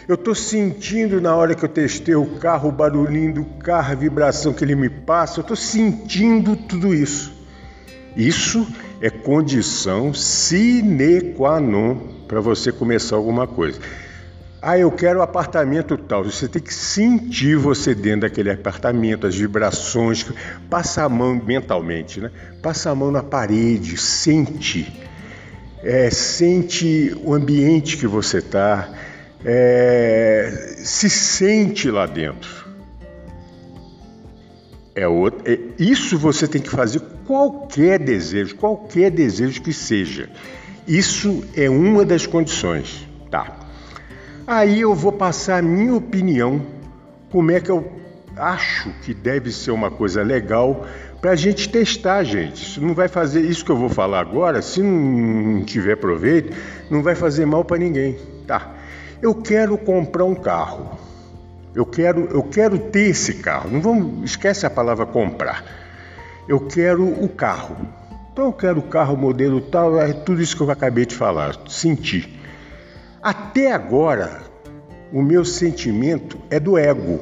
Eu 0.09 0.16
estou 0.16 0.35
sentindo 0.35 1.21
na 1.21 1.35
hora 1.37 1.54
que 1.54 1.64
eu 1.64 1.68
testei 1.68 2.14
o 2.14 2.26
carro, 2.38 2.68
o 2.68 2.73
barulhinho 2.73 3.35
do 3.35 3.44
carro, 3.44 3.92
a 3.92 3.94
vibração 3.94 4.52
que 4.52 4.64
ele 4.64 4.75
me 4.75 4.88
passa, 4.88 5.38
eu 5.38 5.42
estou 5.42 5.56
sentindo 5.56 6.56
tudo 6.56 6.92
isso. 6.94 7.32
Isso 8.16 8.66
é 9.00 9.09
condição 9.09 10.12
sine 10.12 11.32
qua 11.35 11.61
non 11.61 11.97
para 12.26 12.40
você 12.40 12.71
começar 12.73 13.16
alguma 13.16 13.47
coisa. 13.47 13.80
Ah, 14.61 14.78
eu 14.78 14.92
quero 14.92 15.18
um 15.18 15.23
apartamento 15.23 15.97
tal. 15.97 16.23
Você 16.23 16.47
tem 16.47 16.62
que 16.62 16.73
sentir 16.73 17.56
você 17.56 17.97
dentro 17.97 18.21
daquele 18.21 18.49
apartamento, 18.50 19.26
as 19.26 19.35
vibrações. 19.35 20.25
Passa 20.71 21.02
a 21.02 21.09
mão 21.09 21.35
mentalmente, 21.35 22.21
né? 22.21 22.30
Passa 22.62 22.90
a 22.90 22.94
mão 22.94 23.11
na 23.11 23.25
parede, 23.25 23.97
sente. 23.97 25.00
É, 25.82 26.11
sente 26.11 27.12
o 27.25 27.35
ambiente 27.35 27.97
que 27.97 28.06
você 28.06 28.38
está. 28.38 28.88
É, 29.44 30.75
se 30.78 31.11
sente 31.11 31.90
lá 31.90 32.06
dentro. 32.06 32.62
É, 34.94 35.08
outro, 35.08 35.50
é 35.50 35.58
isso 35.78 36.18
você 36.18 36.46
tem 36.46 36.61
que 36.61 36.68
fazer 36.68 37.00
qualquer 37.26 37.99
desejo, 37.99 38.54
qualquer 38.56 39.11
desejo 39.11 39.62
que 39.62 39.72
seja. 39.72 40.28
Isso 40.87 41.44
é 41.56 41.70
uma 41.70 42.04
das 42.04 42.26
condições, 42.26 43.08
tá? 43.30 43.58
Aí 44.46 44.80
eu 44.80 44.94
vou 44.94 45.12
passar 45.12 45.58
a 45.58 45.62
minha 45.62 45.94
opinião, 45.94 46.61
como 47.30 47.50
é 47.50 47.61
que 47.61 47.70
eu 47.70 47.90
acho 48.37 48.90
que 49.02 49.14
deve 49.14 49.50
ser 49.50 49.70
uma 49.70 49.90
coisa 49.90 50.22
legal 50.22 50.87
para 51.20 51.30
a 51.30 51.37
gente 51.37 51.68
testar, 51.68 52.25
gente. 52.25 52.62
Isso 52.62 52.80
não 52.82 52.94
vai 52.94 53.08
fazer 53.08 53.40
isso 53.40 53.64
que 53.64 53.70
eu 53.70 53.76
vou 53.76 53.88
falar 53.88 54.20
agora, 54.20 54.61
se 54.61 54.82
não 54.82 55.64
tiver 55.64 55.96
proveito, 55.96 56.54
não 56.90 57.02
vai 57.02 57.14
fazer 57.14 57.46
mal 57.46 57.64
para 57.64 57.78
ninguém, 57.78 58.18
tá? 58.46 58.75
Eu 59.22 59.36
quero 59.36 59.78
comprar 59.78 60.24
um 60.24 60.34
carro. 60.34 60.98
Eu 61.72 61.86
quero, 61.86 62.28
eu 62.32 62.42
quero 62.42 62.76
ter 62.76 63.10
esse 63.10 63.34
carro. 63.34 63.70
Não 63.70 63.80
vamos, 63.80 64.28
esquece 64.30 64.66
a 64.66 64.70
palavra 64.70 65.06
comprar. 65.06 65.64
Eu 66.48 66.60
quero 66.66 67.04
o 67.04 67.28
carro. 67.28 67.76
Então 68.32 68.46
eu 68.46 68.52
quero 68.52 68.80
o 68.80 68.82
carro 68.82 69.16
modelo 69.16 69.60
tal, 69.60 70.00
é 70.00 70.12
tudo 70.12 70.42
isso 70.42 70.56
que 70.56 70.62
eu 70.62 70.70
acabei 70.70 71.06
de 71.06 71.14
falar, 71.14 71.54
sentir. 71.68 72.28
Até 73.22 73.70
agora, 73.70 74.40
o 75.12 75.22
meu 75.22 75.44
sentimento 75.44 76.38
é 76.50 76.58
do 76.58 76.76
ego. 76.76 77.20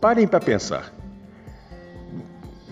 Parem 0.00 0.26
para 0.26 0.40
pensar. 0.40 0.92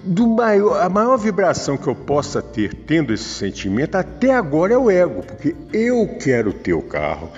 Maior, 0.06 0.80
a 0.80 0.88
maior 0.88 1.16
vibração 1.16 1.76
que 1.76 1.88
eu 1.88 1.94
possa 1.94 2.40
ter 2.40 2.72
tendo 2.72 3.12
esse 3.12 3.24
sentimento 3.24 3.96
até 3.96 4.32
agora 4.32 4.72
é 4.72 4.78
o 4.78 4.88
ego, 4.88 5.22
porque 5.24 5.54
eu 5.72 6.16
quero 6.18 6.52
ter 6.52 6.74
o 6.74 6.82
carro, 6.82 7.28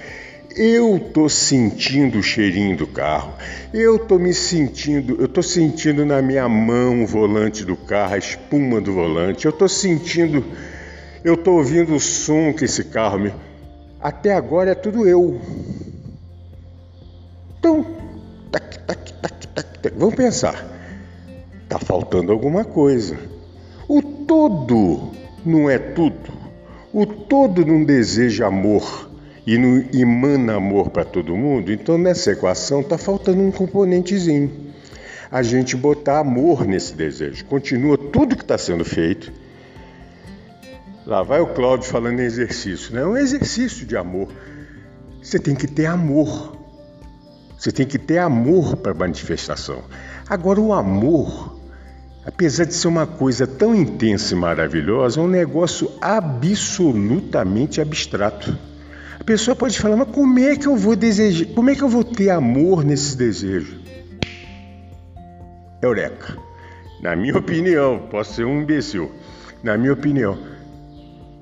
Eu 0.57 0.99
tô 1.13 1.29
sentindo 1.29 2.19
o 2.19 2.23
cheirinho 2.23 2.77
do 2.77 2.87
carro. 2.87 3.35
Eu 3.73 3.99
tô 3.99 4.19
me 4.19 4.33
sentindo, 4.33 5.21
eu 5.21 5.29
tô 5.29 5.43
sentindo 5.43 6.05
na 6.07 6.23
minha 6.23 6.49
mão 6.49 7.03
o 7.03 7.07
volante 7.07 7.65
do 7.65 7.77
carro, 7.77 8.15
a 8.15 8.19
espuma 8.19 8.81
do 8.81 8.93
volante. 8.93 9.45
Eu 9.47 9.53
tô 9.53 9.69
sentindo, 9.69 10.45
eu 11.23 11.37
tô 11.37 11.53
ouvindo 11.53 11.95
o 11.95 12.01
som 12.01 12.53
que 12.53 12.65
esse 12.65 12.85
carro 12.85 13.19
me. 13.19 13.33
Até 14.01 14.33
agora 14.33 14.71
é 14.71 14.75
tudo 14.75 15.07
eu. 15.07 15.41
Então, 17.59 17.85
tac, 18.51 18.79
tac, 18.87 19.13
tac, 19.13 19.47
tac, 19.49 19.73
tac. 19.83 19.95
vamos 19.97 20.15
pensar. 20.15 20.67
Tá 21.69 21.79
faltando 21.79 22.33
alguma 22.33 22.65
coisa. 22.65 23.19
O 23.87 24.03
todo 24.03 25.13
não 25.45 25.69
é 25.69 25.79
tudo. 25.79 26.33
O 26.93 27.05
todo 27.05 27.67
não 27.67 27.85
deseja 27.85 28.47
amor 28.47 29.08
e 29.49 29.57
não 29.57 29.83
emana 29.99 30.57
amor 30.57 30.91
para 30.91 31.07
todo 31.07 31.35
mundo. 31.35 31.73
Então 31.73 31.97
nessa 31.97 32.33
equação 32.33 32.83
está 32.83 32.99
faltando 32.99 33.41
um 33.41 33.51
componentezinho. 33.51 34.75
A 35.31 35.43
gente 35.43 35.75
botar 35.75 36.19
amor 36.19 36.67
nesse 36.67 36.95
desejo. 36.95 37.47
Continua 37.47 37.97
tudo 37.97 38.37
que 38.37 38.43
está 38.43 38.59
sendo 38.59 38.85
feito. 38.85 39.33
Lá 41.07 41.23
vai 41.23 41.41
o 41.41 41.47
Cláudio 41.47 41.89
falando 41.89 42.21
em 42.21 42.25
exercício. 42.25 42.95
Não 42.95 43.01
é 43.01 43.07
um 43.07 43.17
exercício 43.17 43.87
de 43.87 43.97
amor. 43.97 44.29
Você 45.23 45.39
tem 45.39 45.55
que 45.55 45.67
ter 45.67 45.87
amor. 45.87 46.55
Você 47.59 47.73
tem 47.73 47.87
que 47.87 47.99
ter 47.99 48.19
amor 48.19 48.77
para 48.77 48.93
manifestação. 48.93 49.83
Agora, 50.29 50.61
o 50.61 50.75
amor 50.75 51.57
apesar 52.27 52.67
de 52.67 52.75
ser 52.75 52.89
uma 52.89 53.07
coisa 53.07 53.47
tão 53.47 53.75
intensa 53.75 54.35
e 54.35 54.37
maravilhosa, 54.37 55.19
é 55.19 55.23
um 55.23 55.29
negócio 55.29 55.91
absolutamente 55.99 57.81
abstrato. 57.81 58.68
A 59.21 59.25
pessoa 59.25 59.55
pode 59.55 59.79
falar, 59.79 59.97
mas 59.97 60.09
como 60.11 60.39
é 60.39 60.57
que 60.57 60.67
eu 60.67 60.77
vou 60.77 60.97
desejar, 60.97 61.47
como 61.55 61.71
é 61.71 61.75
que 61.75 61.83
eu 61.83 61.89
vou 61.89 62.05
ter 62.05 62.31
amor 62.31 62.85
nesses 62.85 63.15
desejos? 63.15 63.79
Eureka. 65.83 66.37
Na 67.03 67.15
minha 67.15 67.37
opinião, 67.37 68.09
posso 68.11 68.35
ser 68.35 68.45
um 68.45 68.63
imbecil. 68.63 69.11
Na 69.63 69.77
minha 69.77 69.93
opinião, 69.93 70.39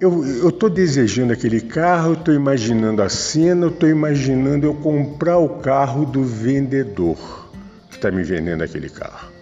eu 0.01 0.49
estou 0.49 0.69
desejando 0.69 1.33
aquele 1.33 1.61
carro, 1.61 2.15
estou 2.15 2.35
imaginando 2.35 3.03
a 3.03 3.09
cena, 3.09 3.69
estou 3.69 3.89
imaginando 3.89 4.67
eu 4.67 4.75
comprar 4.75 5.39
o 5.39 5.61
carro 5.61 6.05
do 6.05 6.23
vendedor 6.23 7.17
que 7.89 7.97
está 7.97 8.11
me 8.11 8.23
vendendo 8.23 8.63
aquele 8.63 8.91
carro 8.91 9.37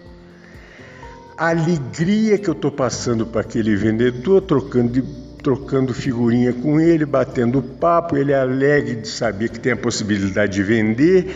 a 1.37 1.49
alegria 1.49 2.37
que 2.37 2.47
eu 2.47 2.53
estou 2.53 2.71
passando 2.71 3.25
para 3.25 3.41
aquele 3.41 3.75
vendedor, 3.75 4.41
trocando, 4.41 5.03
trocando 5.45 5.93
figurinha 5.93 6.51
com 6.51 6.79
ele, 6.79 7.05
batendo 7.05 7.61
papo, 7.61 8.17
ele 8.17 8.31
é 8.31 8.39
alegre 8.39 8.95
de 8.95 9.07
saber 9.07 9.49
que 9.49 9.59
tem 9.59 9.73
a 9.73 9.77
possibilidade 9.77 10.53
de 10.53 10.63
vender, 10.63 11.35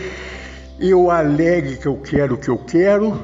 eu 0.80 1.12
alegre 1.12 1.76
que 1.76 1.86
eu 1.86 1.96
quero 1.96 2.34
o 2.34 2.36
que 2.36 2.48
eu 2.48 2.58
quero, 2.58 3.16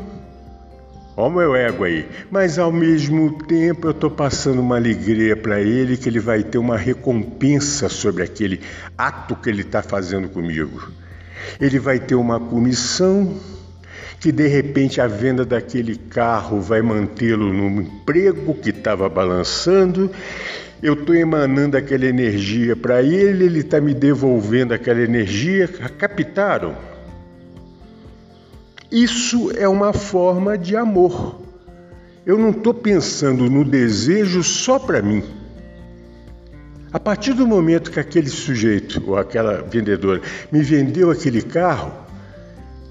Olha 1.18 1.28
o 1.28 1.30
meu 1.30 1.56
ego 1.56 1.84
aí. 1.84 2.06
Mas 2.30 2.58
ao 2.58 2.70
mesmo 2.70 3.38
tempo 3.44 3.86
eu 3.86 3.92
estou 3.92 4.10
passando 4.10 4.60
uma 4.60 4.76
alegria 4.76 5.34
para 5.34 5.62
ele 5.62 5.96
que 5.96 6.10
ele 6.10 6.20
vai 6.20 6.42
ter 6.42 6.58
uma 6.58 6.76
recompensa 6.76 7.88
sobre 7.88 8.22
aquele 8.22 8.60
ato 8.98 9.34
que 9.34 9.48
ele 9.48 9.62
está 9.62 9.82
fazendo 9.82 10.28
comigo. 10.28 10.92
Ele 11.58 11.78
vai 11.78 11.98
ter 11.98 12.16
uma 12.16 12.38
comissão 12.38 13.34
que 14.20 14.32
de 14.32 14.46
repente 14.46 15.00
a 15.00 15.06
venda 15.06 15.44
daquele 15.44 15.96
carro 15.96 16.60
vai 16.60 16.82
mantê-lo 16.82 17.52
no 17.52 17.82
emprego 17.82 18.54
que 18.54 18.70
estava 18.70 19.08
balançando. 19.08 20.10
Eu 20.82 20.94
estou 20.94 21.14
emanando 21.14 21.76
aquela 21.76 22.06
energia 22.06 22.76
para 22.76 23.02
ele, 23.02 23.44
ele 23.44 23.60
está 23.60 23.80
me 23.80 23.94
devolvendo 23.94 24.72
aquela 24.72 25.00
energia. 25.00 25.68
Captaram? 25.68 26.76
Isso 28.90 29.50
é 29.56 29.68
uma 29.68 29.92
forma 29.92 30.56
de 30.56 30.76
amor. 30.76 31.40
Eu 32.24 32.38
não 32.38 32.50
estou 32.50 32.74
pensando 32.74 33.50
no 33.50 33.64
desejo 33.64 34.42
só 34.42 34.78
para 34.78 35.02
mim. 35.02 35.22
A 36.92 36.98
partir 36.98 37.34
do 37.34 37.46
momento 37.46 37.90
que 37.90 38.00
aquele 38.00 38.30
sujeito 38.30 39.02
ou 39.06 39.18
aquela 39.18 39.60
vendedora 39.62 40.20
me 40.50 40.62
vendeu 40.62 41.10
aquele 41.10 41.42
carro, 41.42 42.05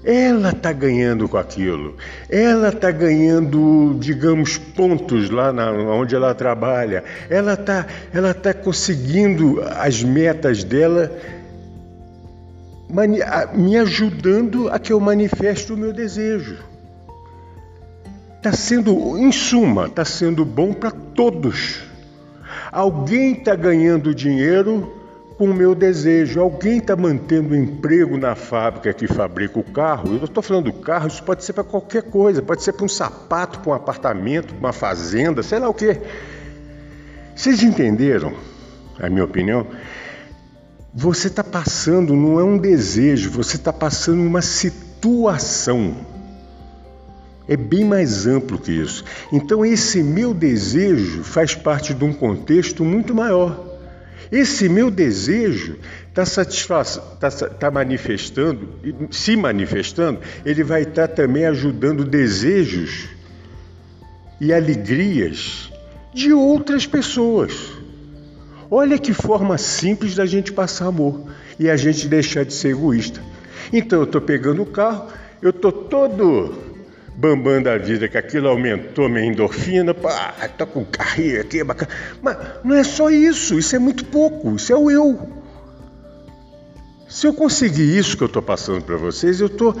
ela 0.06 0.50
está 0.50 0.72
ganhando 0.72 1.28
com 1.28 1.36
aquilo. 1.36 1.96
Ela 2.30 2.68
está 2.68 2.92
ganhando, 2.92 3.96
digamos, 3.98 4.56
pontos 4.56 5.30
lá 5.30 5.52
na, 5.52 5.72
onde 5.72 6.14
ela 6.14 6.32
trabalha. 6.32 7.02
Ela 7.28 7.54
está 7.54 7.84
ela 8.14 8.32
tá 8.32 8.54
conseguindo 8.54 9.60
as 9.62 10.04
metas 10.04 10.62
dela, 10.62 11.10
me 13.52 13.76
ajudando 13.76 14.68
a 14.68 14.78
que 14.78 14.92
eu 14.92 15.00
manifeste 15.00 15.72
o 15.72 15.76
meu 15.76 15.92
desejo. 15.92 16.56
Está 18.36 18.52
sendo, 18.52 19.18
em 19.18 19.32
suma, 19.32 19.86
está 19.86 20.04
sendo 20.04 20.44
bom 20.44 20.72
para 20.72 20.92
todos. 20.92 21.80
Alguém 22.70 23.32
está 23.32 23.56
ganhando 23.56 24.14
dinheiro 24.14 25.05
com 25.36 25.44
o 25.44 25.54
meu 25.54 25.74
desejo. 25.74 26.40
Alguém 26.40 26.78
está 26.78 26.96
mantendo 26.96 27.54
emprego 27.54 28.16
na 28.16 28.34
fábrica 28.34 28.92
que 28.92 29.06
fabrica 29.06 29.58
o 29.58 29.64
carro? 29.64 30.16
Eu 30.16 30.24
estou 30.24 30.42
falando 30.42 30.64
do 30.64 30.72
carro, 30.72 31.08
isso 31.08 31.22
pode 31.22 31.44
ser 31.44 31.52
para 31.52 31.64
qualquer 31.64 32.02
coisa, 32.04 32.42
pode 32.42 32.62
ser 32.62 32.72
para 32.72 32.84
um 32.84 32.88
sapato, 32.88 33.60
para 33.60 33.70
um 33.70 33.74
apartamento, 33.74 34.54
para 34.54 34.58
uma 34.58 34.72
fazenda, 34.72 35.42
sei 35.42 35.58
lá 35.58 35.68
o 35.68 35.74
quê. 35.74 36.00
Vocês 37.34 37.62
entenderam 37.62 38.32
a 38.98 39.08
minha 39.10 39.24
opinião? 39.24 39.66
Você 40.94 41.28
está 41.28 41.44
passando, 41.44 42.16
não 42.16 42.40
é 42.40 42.44
um 42.44 42.56
desejo, 42.56 43.30
você 43.30 43.56
está 43.56 43.72
passando 43.72 44.22
uma 44.22 44.40
situação. 44.40 45.94
É 47.46 47.56
bem 47.56 47.84
mais 47.84 48.26
amplo 48.26 48.58
que 48.58 48.72
isso. 48.72 49.04
Então, 49.30 49.64
esse 49.64 50.02
meu 50.02 50.32
desejo 50.32 51.22
faz 51.22 51.54
parte 51.54 51.92
de 51.94 52.04
um 52.04 52.12
contexto 52.12 52.82
muito 52.84 53.14
maior. 53.14 53.75
Esse 54.30 54.68
meu 54.68 54.90
desejo 54.90 55.76
está 56.08 56.24
tá, 57.18 57.30
tá 57.30 57.70
manifestando, 57.70 58.68
se 59.10 59.36
manifestando, 59.36 60.20
ele 60.44 60.64
vai 60.64 60.82
estar 60.82 61.08
tá 61.08 61.14
também 61.14 61.46
ajudando 61.46 62.04
desejos 62.04 63.08
e 64.40 64.52
alegrias 64.52 65.70
de 66.12 66.32
outras 66.32 66.86
pessoas. 66.86 67.72
Olha 68.70 68.98
que 68.98 69.12
forma 69.12 69.56
simples 69.58 70.14
da 70.14 70.26
gente 70.26 70.52
passar 70.52 70.86
amor 70.86 71.30
e 71.58 71.70
a 71.70 71.76
gente 71.76 72.08
deixar 72.08 72.44
de 72.44 72.52
ser 72.52 72.70
egoísta. 72.70 73.22
Então 73.72 74.00
eu 74.00 74.04
estou 74.04 74.20
pegando 74.20 74.62
o 74.62 74.66
carro, 74.66 75.08
eu 75.40 75.50
estou 75.50 75.70
todo 75.70 76.65
bambam 77.16 77.62
da 77.62 77.78
vida, 77.78 78.08
que 78.08 78.18
aquilo 78.18 78.48
aumentou 78.48 79.08
minha 79.08 79.24
endorfina, 79.24 79.94
pá, 79.94 80.34
tô 80.56 80.66
com 80.66 80.84
carreira 80.84 81.40
aqui, 81.40 81.64
bacana. 81.64 81.90
Mas 82.20 82.36
não 82.62 82.76
é 82.76 82.84
só 82.84 83.10
isso, 83.10 83.58
isso 83.58 83.74
é 83.74 83.78
muito 83.78 84.04
pouco, 84.04 84.56
isso 84.56 84.72
é 84.72 84.76
o 84.76 84.90
eu. 84.90 85.36
Se 87.08 87.26
eu 87.26 87.32
conseguir 87.32 87.96
isso 87.96 88.16
que 88.16 88.22
eu 88.22 88.26
estou 88.26 88.42
passando 88.42 88.82
para 88.82 88.96
vocês, 88.96 89.40
eu 89.40 89.46
estou. 89.46 89.74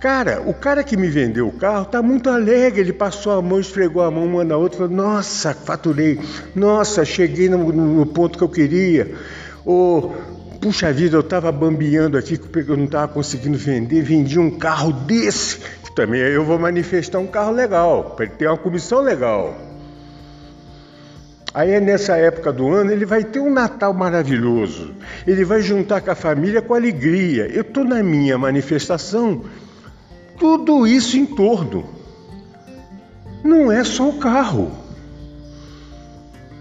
Cara, 0.00 0.40
o 0.46 0.54
cara 0.54 0.84
que 0.84 0.96
me 0.96 1.08
vendeu 1.08 1.48
o 1.48 1.52
carro 1.52 1.82
está 1.82 2.00
muito 2.00 2.30
alegre. 2.30 2.80
Ele 2.80 2.92
passou 2.92 3.32
a 3.32 3.42
mão, 3.42 3.58
esfregou 3.58 4.00
a 4.00 4.10
mão 4.10 4.24
uma 4.24 4.44
na 4.44 4.56
outra, 4.56 4.78
falou: 4.78 4.94
Nossa, 4.94 5.52
faturei. 5.52 6.20
Nossa, 6.54 7.04
cheguei 7.04 7.48
no, 7.48 7.72
no 7.72 8.06
ponto 8.06 8.38
que 8.38 8.44
eu 8.44 8.48
queria. 8.48 9.12
Ou, 9.64 10.16
puxa 10.60 10.92
vida, 10.92 11.16
eu 11.16 11.20
estava 11.20 11.50
bambeando 11.52 12.18
aqui 12.18 12.38
porque 12.38 12.70
eu 12.70 12.76
não 12.76 12.84
estava 12.84 13.08
conseguindo 13.08 13.56
vender. 13.56 14.02
Vendi 14.02 14.38
um 14.38 14.50
carro 14.50 14.92
desse 14.92 15.60
também 15.98 16.20
eu 16.20 16.44
vou 16.44 16.60
manifestar 16.60 17.18
um 17.18 17.26
carro 17.26 17.50
legal, 17.50 18.14
para 18.14 18.26
ele 18.26 18.34
ter 18.34 18.46
uma 18.46 18.56
comissão 18.56 19.00
legal. 19.00 19.56
Aí 21.52 21.72
é 21.72 21.80
nessa 21.80 22.16
época 22.16 22.52
do 22.52 22.68
ano 22.68 22.92
ele 22.92 23.04
vai 23.04 23.24
ter 23.24 23.40
um 23.40 23.52
Natal 23.52 23.92
maravilhoso. 23.92 24.94
Ele 25.26 25.44
vai 25.44 25.60
juntar 25.60 26.00
com 26.00 26.12
a 26.12 26.14
família 26.14 26.62
com 26.62 26.72
alegria. 26.72 27.48
Eu 27.48 27.62
estou 27.62 27.82
na 27.82 28.00
minha 28.00 28.38
manifestação, 28.38 29.42
tudo 30.38 30.86
isso 30.86 31.16
em 31.16 31.26
torno. 31.26 31.84
Não 33.42 33.72
é 33.72 33.82
só 33.82 34.08
o 34.08 34.20
carro. 34.20 34.70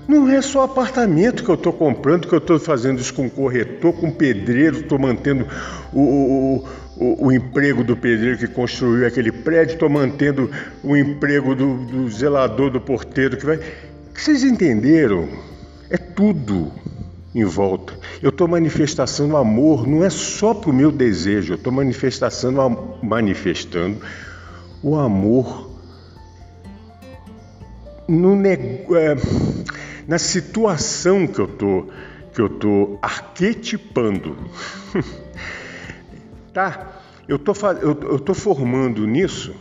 Não 0.07 0.29
é 0.29 0.41
só 0.41 0.63
apartamento 0.63 1.43
que 1.43 1.49
eu 1.49 1.55
estou 1.55 1.73
comprando, 1.73 2.27
que 2.27 2.33
eu 2.33 2.37
estou 2.37 2.57
fazendo 2.57 2.99
isso 2.99 3.13
com 3.13 3.29
corretor, 3.29 3.91
com 3.93 4.09
pedreiro, 4.09 4.79
estou 4.79 4.97
mantendo 4.97 5.45
o, 5.91 5.99
o, 5.99 6.67
o, 6.95 7.25
o, 7.25 7.31
emprego 7.31 7.83
do 7.83 7.97
pedreiro 7.97 8.37
que 8.37 8.47
construiu 8.47 9.05
aquele 9.05 9.33
prédio, 9.33 9.73
estou 9.73 9.89
mantendo 9.89 10.49
o 10.81 10.95
emprego 10.95 11.53
do, 11.53 11.77
do, 11.85 12.09
zelador, 12.09 12.71
do 12.71 12.79
porteiro 12.79 13.35
que 13.35 13.45
vai. 13.45 13.59
Vocês 14.13 14.45
entenderam? 14.45 15.27
É 15.89 15.97
tudo 15.97 16.71
em 17.35 17.43
volta. 17.43 17.93
Eu 18.21 18.29
estou 18.29 18.47
manifestando 18.47 19.35
amor, 19.35 19.85
não 19.85 20.05
é 20.05 20.09
só 20.09 20.53
para 20.53 20.69
o 20.69 20.73
meu 20.73 20.89
desejo, 20.89 21.53
eu 21.53 21.57
estou 21.57 21.73
manifestando, 21.73 22.97
manifestando 23.03 23.97
o 24.81 24.95
amor 24.95 25.69
no 28.07 28.35
negócio. 28.37 28.95
É, 28.95 29.15
na 30.07 30.17
situação 30.17 31.27
que 31.27 31.39
eu 31.39 31.47
tô 31.47 31.87
que 32.33 32.41
eu 32.41 32.47
estou 32.47 32.99
arquetipando. 33.01 34.37
tá? 36.53 37.01
Eu 37.27 37.39
tô, 37.39 37.53
eu 37.81 38.19
tô 38.19 38.33
formando 38.33 39.05
nisso 39.07 39.55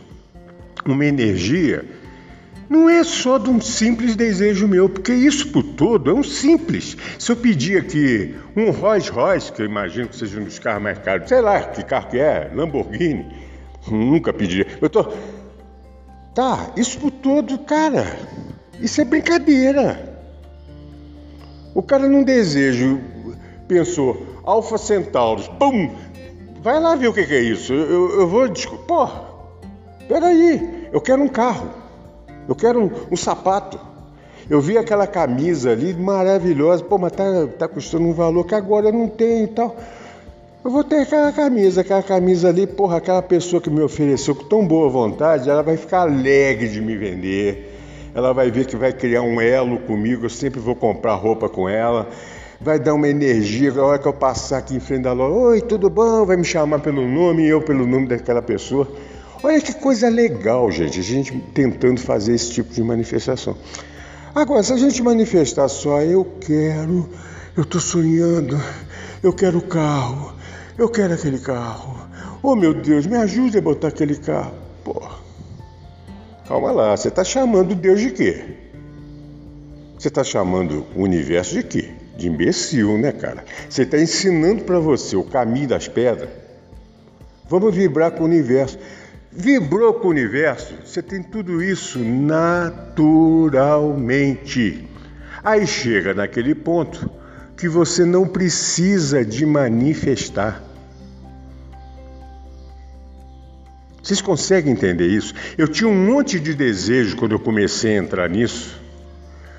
uma 0.85 1.05
energia 1.05 1.83
não 2.69 2.89
é 2.89 3.01
só 3.03 3.37
de 3.37 3.49
um 3.49 3.61
simples 3.61 4.15
desejo 4.15 4.67
meu, 4.67 4.89
porque 4.89 5.13
isso 5.13 5.49
por 5.51 5.63
todo 5.63 6.11
é 6.11 6.13
um 6.13 6.23
simples. 6.23 6.97
Se 7.17 7.31
eu 7.31 7.35
pedir 7.35 7.79
aqui 7.79 8.35
um 8.55 8.71
Rolls 8.71 9.09
Royce, 9.09 9.51
que 9.51 9.61
eu 9.61 9.65
imagino 9.65 10.09
que 10.09 10.17
seja 10.17 10.39
um 10.39 10.43
dos 10.43 10.59
carros 10.59 10.83
mais 10.83 10.97
caros, 10.99 11.29
sei 11.29 11.39
lá 11.39 11.61
que 11.61 11.83
carro 11.83 12.09
que 12.09 12.19
é, 12.19 12.51
Lamborghini, 12.53 13.25
nunca 13.89 14.33
pediria. 14.33 14.67
Eu 14.81 14.89
tô. 14.89 15.13
Tá, 16.35 16.71
isso 16.75 16.99
por 16.99 17.11
todo, 17.11 17.57
cara, 17.59 18.05
isso 18.81 18.99
é 18.99 19.05
brincadeira. 19.05 20.06
O 21.77 21.83
cara 21.83 22.09
num 22.09 22.23
desejo 22.23 22.99
pensou, 23.67 24.25
Alfa 24.43 24.79
Centauros, 24.79 25.47
pum! 25.47 25.91
Vai 26.59 26.79
lá 26.79 26.95
ver 26.95 27.07
o 27.07 27.13
que, 27.13 27.23
que 27.23 27.35
é 27.35 27.39
isso. 27.39 27.71
Eu, 27.71 28.21
eu, 28.21 28.27
vou. 28.27 28.49
Pô, 28.87 29.07
peraí, 30.07 30.87
eu 30.91 30.99
quero 30.99 31.21
um 31.21 31.27
carro. 31.27 31.69
Eu 32.49 32.55
quero 32.55 32.81
um, 32.81 32.89
um 33.11 33.15
sapato. 33.15 33.79
Eu 34.49 34.59
vi 34.59 34.75
aquela 34.75 35.05
camisa 35.05 35.69
ali 35.69 35.93
maravilhosa, 35.93 36.83
pô, 36.83 36.97
mas 36.97 37.11
tá, 37.11 37.47
tá 37.59 37.67
custando 37.67 38.05
um 38.05 38.13
valor 38.13 38.43
que 38.45 38.55
agora 38.55 38.87
eu 38.87 38.93
não 38.93 39.07
tenho 39.07 39.43
e 39.43 39.49
tal. 39.49 39.75
Eu 40.65 40.71
vou 40.71 40.83
ter 40.83 41.01
aquela 41.01 41.31
camisa, 41.31 41.81
aquela 41.81 42.01
camisa 42.01 42.49
ali, 42.49 42.65
porra, 42.65 42.97
aquela 42.97 43.21
pessoa 43.21 43.61
que 43.61 43.69
me 43.69 43.83
ofereceu 43.83 44.33
com 44.33 44.45
tão 44.45 44.65
boa 44.65 44.89
vontade, 44.89 45.47
ela 45.47 45.61
vai 45.61 45.77
ficar 45.77 46.01
alegre 46.01 46.69
de 46.69 46.81
me 46.81 46.97
vender. 46.97 47.76
Ela 48.17 48.33
vai 48.33 48.49
ver 48.49 48.65
que 48.65 48.75
vai 48.75 48.91
criar 48.91 49.21
um 49.21 49.39
elo 49.39 49.77
comigo, 49.77 50.25
eu 50.25 50.29
sempre 50.31 50.59
vou 50.59 50.75
comprar 50.75 51.13
roupa 51.13 51.47
com 51.47 51.69
ela. 51.69 52.09
Vai 52.59 52.79
dar 52.79 52.95
uma 52.95 53.07
energia, 53.07 53.71
a 53.71 53.85
hora 53.85 53.99
que 53.99 54.07
eu 54.07 54.13
passar 54.13 54.57
aqui 54.57 54.75
em 54.75 54.79
frente 54.79 55.03
da 55.03 55.13
loja, 55.13 55.35
oi, 55.35 55.61
tudo 55.61 55.87
bom? 55.87 56.25
Vai 56.25 56.35
me 56.35 56.43
chamar 56.43 56.79
pelo 56.79 57.07
nome 57.07 57.43
e 57.43 57.49
eu 57.49 57.61
pelo 57.61 57.85
nome 57.85 58.07
daquela 58.07 58.41
pessoa. 58.41 58.91
Olha 59.43 59.61
que 59.61 59.71
coisa 59.71 60.09
legal, 60.09 60.71
gente, 60.71 60.99
a 60.99 61.03
gente 61.03 61.31
tentando 61.53 62.01
fazer 62.01 62.33
esse 62.33 62.53
tipo 62.53 62.73
de 62.73 62.81
manifestação. 62.81 63.55
Agora, 64.33 64.63
se 64.63 64.73
a 64.73 64.77
gente 64.77 64.99
manifestar 65.03 65.67
só, 65.67 66.01
eu 66.01 66.25
quero, 66.41 67.07
eu 67.55 67.61
estou 67.61 67.79
sonhando, 67.79 68.59
eu 69.21 69.31
quero 69.31 69.59
o 69.59 69.67
carro, 69.67 70.33
eu 70.75 70.89
quero 70.89 71.13
aquele 71.13 71.37
carro. 71.37 71.95
Oh 72.41 72.55
meu 72.55 72.73
Deus, 72.73 73.05
me 73.05 73.15
ajude 73.15 73.59
a 73.59 73.61
botar 73.61 73.89
aquele 73.89 74.15
carro. 74.15 74.53
Pô, 74.83 75.03
calma 76.47 76.71
lá, 76.71 76.95
você 76.95 77.09
está 77.09 77.23
chamando 77.23 77.75
Deus 77.75 77.99
de 77.99 78.11
quê? 78.11 78.43
Você 79.97 80.07
está 80.07 80.23
chamando 80.23 80.85
o 80.95 81.01
universo 81.01 81.55
de 81.55 81.63
quê? 81.63 81.91
De 82.15 82.27
imbecil, 82.27 82.97
né, 82.97 83.11
cara? 83.11 83.43
Você 83.69 83.83
está 83.83 83.99
ensinando 83.99 84.63
para 84.63 84.79
você 84.79 85.15
o 85.15 85.23
caminho 85.23 85.67
das 85.67 85.87
pedras. 85.87 86.29
Vamos 87.49 87.75
vibrar 87.75 88.11
com 88.11 88.23
o 88.23 88.25
universo 88.25 88.77
vibrou 89.37 89.93
com 89.93 90.07
o 90.07 90.09
universo, 90.09 90.73
você 90.83 91.01
tem 91.01 91.21
tudo 91.21 91.61
isso 91.61 91.99
naturalmente. 91.99 94.89
Aí 95.43 95.67
chega 95.67 96.15
naquele 96.15 96.55
ponto 96.55 97.07
que 97.55 97.69
você 97.69 98.03
não 98.03 98.27
precisa 98.27 99.23
de 99.23 99.45
manifestar. 99.45 100.63
Vocês 104.07 104.21
conseguem 104.21 104.71
entender 104.71 105.05
isso? 105.05 105.33
Eu 105.57 105.67
tinha 105.67 105.89
um 105.89 105.93
monte 105.93 106.39
de 106.39 106.53
desejo 106.53 107.17
quando 107.17 107.33
eu 107.33 107.39
comecei 107.39 107.97
a 107.97 108.01
entrar 108.01 108.29
nisso. 108.29 108.79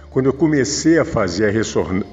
Quando 0.08 0.24
eu 0.24 0.32
comecei 0.32 0.98
a 0.98 1.04
fazer 1.04 1.54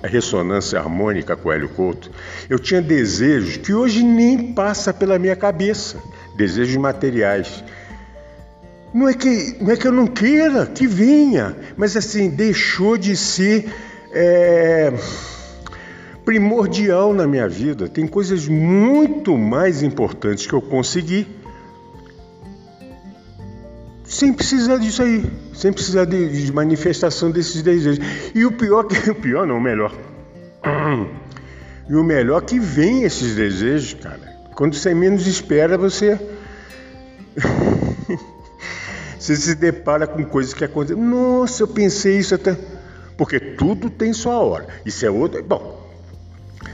a 0.04 0.06
ressonância 0.06 0.78
harmônica 0.78 1.34
com 1.38 1.48
o 1.48 1.52
Hélio 1.54 1.70
Couto, 1.70 2.12
eu 2.50 2.60
tinha 2.60 2.82
desejos 2.82 3.56
que 3.56 3.74
hoje 3.74 4.04
nem 4.04 4.52
passa 4.52 4.94
pela 4.94 5.18
minha 5.18 5.36
cabeça 5.38 5.98
desejos 6.36 6.76
materiais. 6.76 7.64
Não 8.94 9.08
é 9.08 9.14
que, 9.14 9.56
não 9.62 9.72
é 9.72 9.78
que 9.78 9.88
eu 9.88 9.94
não 9.94 10.06
queira, 10.06 10.66
que 10.66 10.86
venha, 10.86 11.56
mas 11.78 11.96
assim, 11.96 12.30
deixou 12.30 12.98
de 12.98 13.16
ser 13.16 13.74
é, 14.12 14.92
primordial 16.26 17.14
na 17.14 17.26
minha 17.26 17.48
vida. 17.48 17.88
Tem 17.88 18.06
coisas 18.06 18.46
muito 18.46 19.38
mais 19.38 19.82
importantes 19.82 20.46
que 20.46 20.52
eu 20.52 20.62
consegui 20.62 21.26
sem 24.08 24.32
precisar 24.32 24.78
disso 24.78 25.02
aí, 25.02 25.26
sem 25.54 25.74
precisar 25.74 26.06
de, 26.06 26.46
de 26.46 26.52
manifestação 26.52 27.32
desses 27.32 27.62
desejos. 27.62 28.06
E 28.34 28.46
o 28.46 28.52
pior 28.52 28.84
que 28.84 28.98
o 29.10 29.16
pior 29.16 29.48
não, 29.48 29.58
o 29.58 29.62
melhor. 29.62 29.94
E 31.88 31.96
o 31.96 32.04
melhor 32.04 32.42
que 32.42 32.60
vem 32.60 33.04
esses 33.04 33.36
desejos, 33.36 33.94
cara. 33.96 34.36
Quando 34.56 34.76
você 34.76 34.94
menos 34.94 35.28
espera, 35.28 35.78
você. 35.78 36.20
você 39.20 39.36
se 39.36 39.56
depara 39.56 40.08
com 40.08 40.24
coisas 40.24 40.54
que 40.54 40.64
acontecem. 40.64 41.02
Nossa, 41.02 41.64
eu 41.64 41.68
pensei 41.68 42.18
isso 42.20 42.36
até. 42.36 42.58
Porque 43.18 43.40
tudo 43.40 43.90
tem 43.90 44.14
sua 44.14 44.38
hora. 44.40 44.68
Isso 44.86 45.06
é 45.06 45.10
outra. 45.10 45.42
Bom, 45.42 45.90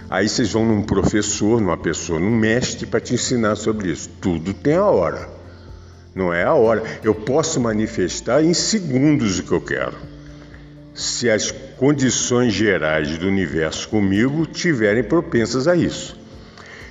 aí 0.09 0.27
vocês 0.29 0.51
vão 0.51 0.65
num 0.65 0.83
professor, 0.83 1.59
numa 1.59 1.77
pessoa, 1.77 2.19
num 2.19 2.35
mestre 2.35 2.85
para 2.85 2.99
te 2.99 3.13
ensinar 3.13 3.55
sobre 3.55 3.91
isso. 3.91 4.09
Tudo 4.21 4.53
tem 4.53 4.75
a 4.75 4.85
hora. 4.85 5.40
Não 6.13 6.33
é 6.33 6.43
a 6.43 6.53
hora. 6.53 6.83
Eu 7.03 7.15
posso 7.15 7.59
manifestar 7.59 8.43
em 8.43 8.53
segundos 8.53 9.39
o 9.39 9.43
que 9.43 9.51
eu 9.51 9.61
quero. 9.61 9.95
Se 10.93 11.29
as 11.29 11.51
condições 11.51 12.53
gerais 12.53 13.17
do 13.17 13.27
universo 13.27 13.87
comigo 13.89 14.45
tiverem 14.45 15.03
propensas 15.03 15.67
a 15.67 15.75
isso. 15.75 16.19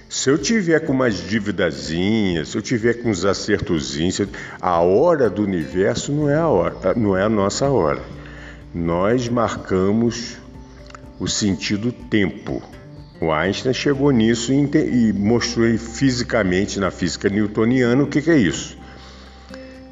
Se 0.08 0.28
eu 0.28 0.36
tiver 0.36 0.80
com 0.80 0.92
umas 0.92 1.28
dívidazinhas, 1.28 2.48
se 2.48 2.58
eu 2.58 2.62
tiver 2.62 2.94
com 2.94 3.10
uns 3.10 3.24
acertozinhos, 3.24 4.20
a 4.60 4.80
hora 4.80 5.30
do 5.30 5.44
universo 5.44 6.10
não 6.10 6.28
é 6.28 6.34
a 6.34 6.48
hora, 6.48 6.94
não 6.96 7.16
é 7.16 7.22
a 7.22 7.28
nossa 7.28 7.68
hora. 7.68 8.02
Nós 8.74 9.28
marcamos 9.28 10.36
o 11.20 11.28
sentido 11.28 11.92
tempo. 11.92 12.60
O 13.20 13.30
Einstein 13.30 13.74
chegou 13.74 14.10
nisso 14.10 14.52
e 14.52 15.12
mostrou 15.12 15.78
fisicamente 15.78 16.80
na 16.80 16.90
física 16.90 17.28
newtoniana 17.28 18.02
o 18.02 18.08
que, 18.08 18.28
é 18.30 18.36
isso. 18.36 18.79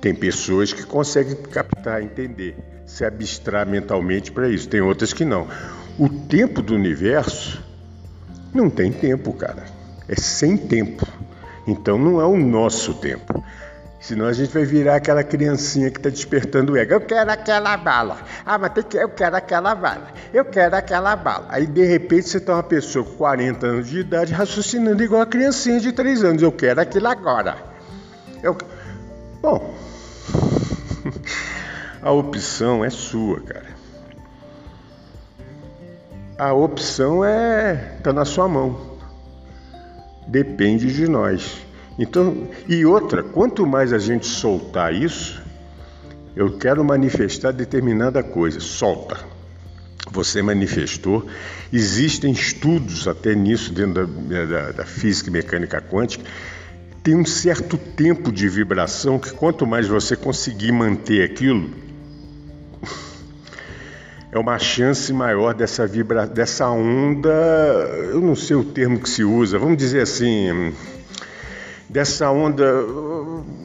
Tem 0.01 0.15
pessoas 0.15 0.73
que 0.73 0.85
conseguem 0.85 1.35
captar, 1.35 2.03
entender, 2.03 2.57
se 2.87 3.05
abstrar 3.05 3.67
mentalmente 3.67 4.31
para 4.31 4.49
isso. 4.49 4.69
Tem 4.69 4.81
outras 4.81 5.13
que 5.13 5.25
não. 5.25 5.49
O 5.99 6.09
tempo 6.09 6.63
do 6.63 6.75
universo 6.75 7.63
não 8.55 8.71
tem 8.71 8.93
tempo, 8.93 9.33
cara 9.33 9.79
é 10.09 10.17
sem 10.17 10.57
tempo. 10.57 11.07
Então 11.67 11.99
não 11.99 12.21
é 12.21 12.25
o 12.25 12.37
nosso 12.37 12.95
tempo. 12.95 13.45
Senão 14.01 14.27
a 14.27 14.33
gente 14.33 14.53
vai 14.55 14.65
virar 14.65 14.97
aquela 14.97 15.23
criancinha 15.23 15.91
que 15.91 15.99
está 15.99 16.09
despertando 16.09 16.73
o 16.73 16.77
ego. 16.77 16.95
Eu 16.95 17.01
quero 17.01 17.31
aquela 17.31 17.77
bala. 17.77 18.19
Ah, 18.47 18.57
mas 18.57 18.73
tem 18.73 18.85
que, 18.85 18.97
eu 18.97 19.09
quero 19.09 19.37
aquela 19.37 19.75
bala. 19.75 20.09
Eu 20.33 20.45
quero 20.45 20.77
aquela 20.77 21.15
bala. 21.15 21.47
Aí 21.51 21.67
de 21.67 21.85
repente 21.85 22.29
você 22.29 22.39
está 22.39 22.55
uma 22.55 22.63
pessoa 22.63 23.05
com 23.05 23.17
40 23.17 23.67
anos 23.67 23.89
de 23.89 23.99
idade 23.99 24.33
raciocinando 24.33 25.03
igual 25.03 25.21
a 25.21 25.27
criancinha 25.27 25.79
de 25.79 25.93
3 25.93 26.25
anos. 26.25 26.43
Eu 26.43 26.53
quero 26.53 26.81
aquilo 26.81 27.09
agora. 27.09 27.59
Eu... 28.43 28.57
Bom, 29.43 29.75
a 32.03 32.11
opção 32.11 32.85
é 32.85 32.91
sua, 32.91 33.41
cara. 33.41 33.79
A 36.39 36.53
opção 36.53 37.25
é 37.25 37.99
tá 38.03 38.13
na 38.13 38.25
sua 38.25 38.49
mão 38.49 38.99
depende 40.29 40.93
de 40.93 41.09
nós. 41.09 41.67
Então, 41.99 42.49
e 42.69 42.85
outra, 42.85 43.23
quanto 43.23 43.67
mais 43.67 43.93
a 43.93 43.99
gente 43.99 44.27
soltar 44.27 44.95
isso, 44.95 45.43
eu 46.37 46.57
quero 46.57 46.85
manifestar 46.85 47.51
determinada 47.51 48.23
coisa, 48.23 48.61
solta. 48.61 49.19
Você 50.13 50.41
manifestou, 50.41 51.27
existem 51.73 52.31
estudos 52.31 53.09
até 53.09 53.35
nisso 53.35 53.73
dentro 53.73 54.07
da, 54.07 54.45
da, 54.45 54.73
da 54.73 54.85
física 54.85 55.29
e 55.29 55.33
mecânica 55.33 55.81
quântica. 55.81 56.25
Tem 57.03 57.15
um 57.15 57.25
certo 57.25 57.77
tempo 57.77 58.31
de 58.31 58.49
vibração 58.49 59.19
que 59.19 59.31
quanto 59.31 59.67
mais 59.67 59.87
você 59.87 60.17
conseguir 60.17 60.73
manter 60.73 61.23
aquilo, 61.23 61.71
é 64.31 64.39
uma 64.39 64.59
chance 64.59 65.13
maior 65.13 65.55
dessa 65.55 65.87
vibra, 65.87 66.27
dessa 66.27 66.69
onda, 66.69 67.31
eu 68.11 68.21
não 68.21 68.35
sei 68.35 68.57
o 68.57 68.65
termo 68.65 68.99
que 69.01 69.09
se 69.09 69.25
usa, 69.25 69.59
vamos 69.59 69.79
dizer 69.79 70.03
assim, 70.03 70.73
dessa 71.89 72.31
onda, 72.31 72.65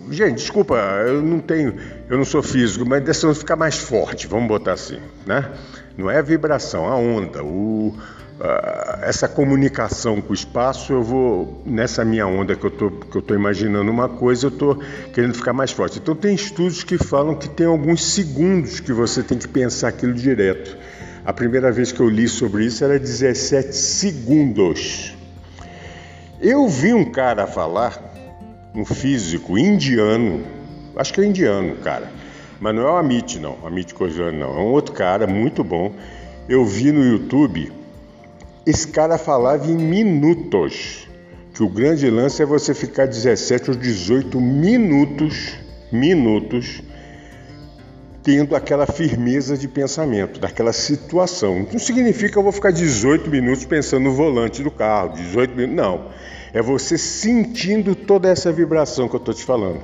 gente, 0.10 0.36
desculpa, 0.36 0.76
eu 1.08 1.22
não 1.22 1.40
tenho, 1.40 1.76
eu 2.10 2.18
não 2.18 2.26
sou 2.26 2.42
físico, 2.42 2.86
mas 2.88 3.04
dessa 3.04 3.28
onda 3.28 3.36
ficar 3.36 3.56
mais 3.56 3.78
forte, 3.78 4.28
vamos 4.28 4.48
botar 4.48 4.74
assim, 4.74 5.00
né? 5.26 5.52
Não 5.98 6.10
é 6.10 6.18
a 6.18 6.22
vibração, 6.22 6.88
a 6.88 6.96
onda, 6.96 7.44
o 7.44 7.96
uh, 8.40 9.04
essa 9.04 9.28
comunicação 9.28 10.22
com 10.22 10.32
o 10.32 10.34
espaço, 10.34 10.94
eu 10.94 11.04
vou 11.04 11.62
nessa 11.66 12.04
minha 12.04 12.26
onda 12.26 12.56
que 12.56 12.66
eu 12.66 12.72
tô, 12.72 12.92
que 12.92 13.16
eu 13.16 13.22
tô 13.22 13.34
imaginando 13.34 13.90
uma 13.92 14.10
coisa, 14.10 14.48
eu 14.48 14.52
tô 14.52 14.76
querendo 15.14 15.34
ficar 15.34 15.54
mais 15.54 15.72
forte. 15.72 16.00
Então 16.00 16.16
tem 16.16 16.36
estudos 16.36 16.84
que 16.84 16.98
falam 16.98 17.36
que 17.36 17.50
tem 17.50 17.66
alguns 17.66 18.04
segundos 18.04 18.80
que 18.80 18.94
você 18.94 19.24
tem 19.24 19.38
que 19.38 19.48
pensar 19.48 19.90
aquilo 19.90 20.14
direto. 20.14 20.78
A 21.26 21.32
primeira 21.32 21.72
vez 21.72 21.92
que 21.92 22.02
eu 22.02 22.10
li 22.10 22.28
sobre 22.28 22.66
isso 22.66 22.84
era 22.84 23.00
17 23.00 23.76
segundos. 23.76 25.16
Eu 26.42 26.68
vi 26.68 26.94
um 26.94 27.10
cara 27.10 27.48
falar, 27.48 27.98
um 28.76 28.84
físico 28.84 29.58
indiano, 29.58 30.44
acho 30.98 31.14
que 31.14 31.22
é 31.22 31.26
indiano, 31.26 31.78
cara, 31.78 32.12
mas 32.64 32.74
não 32.74 32.88
é 32.88 32.92
o 32.92 32.96
Amit, 32.96 33.40
não, 33.40 33.58
Amit 33.66 33.94
Kojani, 33.94 34.40
não, 34.40 34.58
é 34.58 34.62
um 34.62 34.72
outro 34.72 34.96
cara 34.96 35.28
muito 35.28 35.66
bom. 35.66 35.92
Eu 36.48 36.64
vi 36.64 36.94
no 36.94 37.04
YouTube, 37.04 37.70
esse 38.66 38.88
cara 38.88 39.18
falava 39.18 39.70
em 39.70 39.76
minutos, 39.76 41.06
que 41.54 41.62
o 41.62 41.68
grande 41.68 42.10
lance 42.10 42.42
é 42.42 42.46
você 42.46 42.74
ficar 42.74 43.06
17 43.06 43.72
ou 43.72 43.76
18 43.76 44.40
minutos, 44.40 45.56
minutos, 45.92 46.82
tendo 48.24 48.56
aquela 48.56 48.86
firmeza 48.86 49.58
de 49.58 49.68
pensamento, 49.68 50.40
daquela 50.40 50.72
situação. 50.72 51.68
Não 51.70 51.80
significa 51.80 52.32
que 52.32 52.38
eu 52.38 52.44
vou 52.44 52.54
ficar 52.54 52.72
18 52.72 53.30
minutos 53.30 53.66
pensando 53.66 54.04
no 54.04 54.14
volante 54.14 54.64
do 54.64 54.72
carro, 54.72 55.18
18 55.18 55.54
minutos, 55.54 55.76
não. 55.76 56.06
É 56.54 56.62
você 56.62 56.98
sentindo 56.98 57.94
toda 57.94 58.30
essa 58.30 58.54
vibração 58.54 59.10
que 59.10 59.16
eu 59.16 59.20
estou 59.20 59.34
te 59.34 59.44
falando. 59.44 59.82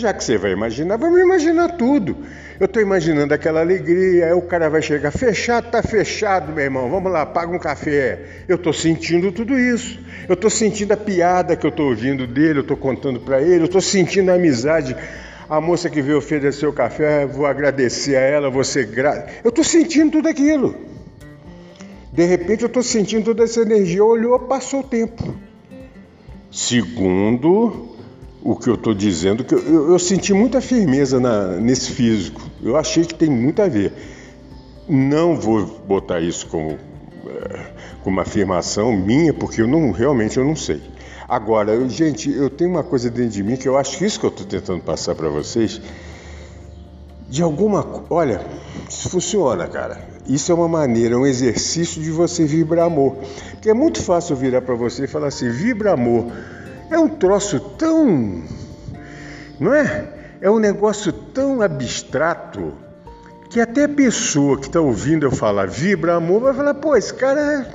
Já 0.00 0.14
que 0.14 0.24
você 0.24 0.38
vai 0.38 0.52
imaginar, 0.52 0.96
vamos 0.96 1.20
imaginar 1.20 1.76
tudo. 1.76 2.16
Eu 2.58 2.64
estou 2.64 2.80
imaginando 2.80 3.34
aquela 3.34 3.60
alegria, 3.60 4.26
aí 4.26 4.32
o 4.32 4.40
cara 4.40 4.70
vai 4.70 4.80
chegar, 4.80 5.10
fechado, 5.10 5.70
tá 5.70 5.82
fechado, 5.82 6.52
meu 6.52 6.64
irmão, 6.64 6.90
vamos 6.90 7.12
lá, 7.12 7.26
paga 7.26 7.54
um 7.54 7.58
café. 7.58 8.44
Eu 8.48 8.56
estou 8.56 8.72
sentindo 8.72 9.30
tudo 9.30 9.58
isso. 9.58 9.98
Eu 10.26 10.34
estou 10.34 10.48
sentindo 10.48 10.92
a 10.92 10.96
piada 10.96 11.54
que 11.54 11.66
eu 11.66 11.70
estou 11.70 11.90
ouvindo 11.90 12.26
dele, 12.26 12.60
eu 12.60 12.62
estou 12.62 12.78
contando 12.78 13.20
para 13.20 13.42
ele, 13.42 13.60
eu 13.60 13.64
estou 13.66 13.80
sentindo 13.80 14.30
a 14.30 14.34
amizade 14.34 14.96
a 15.50 15.60
moça 15.60 15.90
que 15.90 16.00
veio 16.00 16.16
oferecer 16.16 16.66
o 16.66 16.72
café, 16.72 17.26
vou 17.26 17.44
agradecer 17.44 18.14
a 18.14 18.20
ela, 18.20 18.48
você 18.48 18.84
gra... 18.84 19.26
Eu 19.42 19.48
estou 19.48 19.64
sentindo 19.64 20.12
tudo 20.12 20.28
aquilo. 20.28 20.76
De 22.12 22.24
repente 22.24 22.62
eu 22.62 22.68
estou 22.68 22.84
sentindo 22.84 23.24
toda 23.24 23.42
essa 23.42 23.60
energia. 23.60 24.04
Olhou, 24.04 24.38
passou 24.38 24.78
o 24.78 24.84
tempo. 24.84 25.34
Segundo 26.52 27.96
o 28.42 28.56
que 28.56 28.68
eu 28.68 28.74
estou 28.74 28.94
dizendo, 28.94 29.44
que 29.44 29.54
eu, 29.54 29.90
eu, 29.90 29.98
senti 29.98 30.32
muita 30.32 30.60
firmeza 30.60 31.20
na, 31.20 31.56
nesse 31.56 31.90
físico. 31.90 32.40
Eu 32.62 32.76
achei 32.76 33.04
que 33.04 33.14
tem 33.14 33.28
muito 33.28 33.60
a 33.60 33.68
ver. 33.68 33.92
Não 34.88 35.36
vou 35.36 35.66
botar 35.86 36.20
isso 36.20 36.46
como, 36.46 36.70
é, 36.70 37.66
como 38.02 38.16
uma 38.16 38.22
afirmação 38.22 38.92
minha, 38.92 39.32
porque 39.32 39.60
eu 39.60 39.68
não 39.68 39.92
realmente 39.92 40.38
eu 40.38 40.44
não 40.44 40.56
sei. 40.56 40.80
Agora, 41.28 41.72
eu, 41.72 41.88
gente, 41.88 42.30
eu 42.30 42.50
tenho 42.50 42.70
uma 42.70 42.82
coisa 42.82 43.10
dentro 43.10 43.30
de 43.30 43.42
mim 43.42 43.56
que 43.56 43.68
eu 43.68 43.76
acho 43.76 43.98
que 43.98 44.04
isso 44.04 44.18
que 44.18 44.26
eu 44.26 44.30
estou 44.30 44.46
tentando 44.46 44.82
passar 44.82 45.14
para 45.14 45.28
vocês. 45.28 45.80
De 47.28 47.42
alguma. 47.42 47.86
Olha, 48.10 48.44
isso 48.88 49.08
funciona, 49.08 49.68
cara. 49.68 50.08
Isso 50.26 50.50
é 50.50 50.54
uma 50.54 50.66
maneira, 50.66 51.14
é 51.14 51.16
um 51.16 51.26
exercício 51.26 52.02
de 52.02 52.10
você 52.10 52.44
vibrar 52.44 52.86
amor. 52.86 53.16
Porque 53.52 53.70
é 53.70 53.74
muito 53.74 54.02
fácil 54.02 54.34
virar 54.34 54.62
para 54.62 54.74
você 54.74 55.04
e 55.04 55.06
falar 55.06 55.28
assim: 55.28 55.48
vibra 55.50 55.92
amor. 55.92 56.32
É 56.90 56.98
um 56.98 57.08
troço 57.08 57.60
tão. 57.60 58.42
Não 59.58 59.72
é? 59.72 60.08
É 60.40 60.50
um 60.50 60.58
negócio 60.58 61.12
tão 61.12 61.62
abstrato 61.62 62.74
que 63.48 63.60
até 63.60 63.84
a 63.84 63.88
pessoa 63.88 64.58
que 64.58 64.66
está 64.66 64.80
ouvindo 64.80 65.24
eu 65.24 65.30
falar 65.30 65.68
vibra 65.68 66.16
amor 66.16 66.40
vai 66.40 66.54
falar: 66.54 66.74
pô, 66.74 66.96
esse 66.96 67.14
cara. 67.14 67.72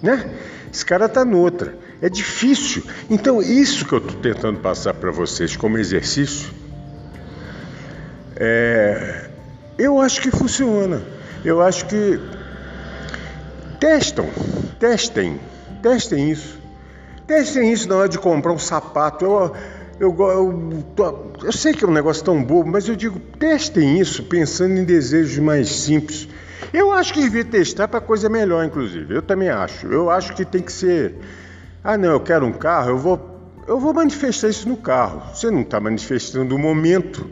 Né? 0.00 0.30
Esse 0.72 0.84
cara 0.84 1.06
está 1.06 1.24
noutra. 1.24 1.76
É 2.00 2.08
difícil. 2.08 2.82
Então, 3.10 3.40
isso 3.42 3.84
que 3.84 3.92
eu 3.92 3.98
estou 3.98 4.20
tentando 4.20 4.60
passar 4.60 4.94
para 4.94 5.10
vocês 5.10 5.56
como 5.56 5.78
exercício, 5.78 6.50
é, 8.36 9.30
eu 9.78 10.00
acho 10.00 10.20
que 10.20 10.30
funciona. 10.30 11.02
Eu 11.44 11.60
acho 11.60 11.86
que 11.86 12.20
testam, 13.78 14.28
testem, 14.78 15.40
testem 15.82 16.30
isso. 16.30 16.61
Testem 17.32 17.72
isso 17.72 17.88
na 17.88 17.96
hora 17.96 18.08
de 18.08 18.18
comprar 18.18 18.52
um 18.52 18.58
sapato. 18.58 19.24
Eu, 19.24 19.56
eu, 19.98 20.16
eu, 20.18 20.84
eu, 20.98 21.32
eu 21.44 21.52
sei 21.52 21.72
que 21.72 21.84
é 21.84 21.88
um 21.88 21.92
negócio 21.92 22.22
tão 22.22 22.42
bobo, 22.42 22.70
mas 22.70 22.86
eu 22.86 22.94
digo, 22.94 23.18
testem 23.38 23.98
isso 23.98 24.24
pensando 24.24 24.76
em 24.76 24.84
desejos 24.84 25.38
mais 25.38 25.68
simples. 25.68 26.28
Eu 26.72 26.92
acho 26.92 27.14
que 27.14 27.20
devia 27.20 27.44
testar 27.44 27.88
para 27.88 28.00
coisa 28.00 28.28
melhor, 28.28 28.64
inclusive. 28.64 29.14
Eu 29.14 29.22
também 29.22 29.48
acho. 29.48 29.86
Eu 29.86 30.10
acho 30.10 30.34
que 30.34 30.44
tem 30.44 30.60
que 30.60 30.72
ser 30.72 31.14
ah, 31.84 31.98
não, 31.98 32.10
eu 32.10 32.20
quero 32.20 32.46
um 32.46 32.52
carro, 32.52 32.90
eu 32.90 32.98
vou, 32.98 33.40
eu 33.66 33.80
vou 33.80 33.92
manifestar 33.92 34.48
isso 34.48 34.68
no 34.68 34.76
carro. 34.76 35.22
Você 35.34 35.50
não 35.50 35.62
está 35.62 35.80
manifestando 35.80 36.54
o 36.54 36.58
momento. 36.58 37.28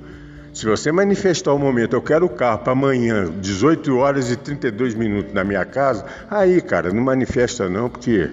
Se 0.52 0.66
você 0.66 0.90
manifestar 0.90 1.52
o 1.52 1.58
momento, 1.58 1.94
eu 1.94 2.02
quero 2.02 2.26
o 2.26 2.28
carro 2.28 2.58
para 2.58 2.72
amanhã, 2.72 3.30
18 3.40 3.96
horas 3.96 4.28
e 4.28 4.36
32 4.36 4.94
minutos 4.94 5.32
na 5.32 5.44
minha 5.44 5.64
casa, 5.64 6.04
aí, 6.28 6.60
cara, 6.60 6.92
não 6.92 7.02
manifesta 7.02 7.68
não, 7.68 7.88
porque 7.88 8.30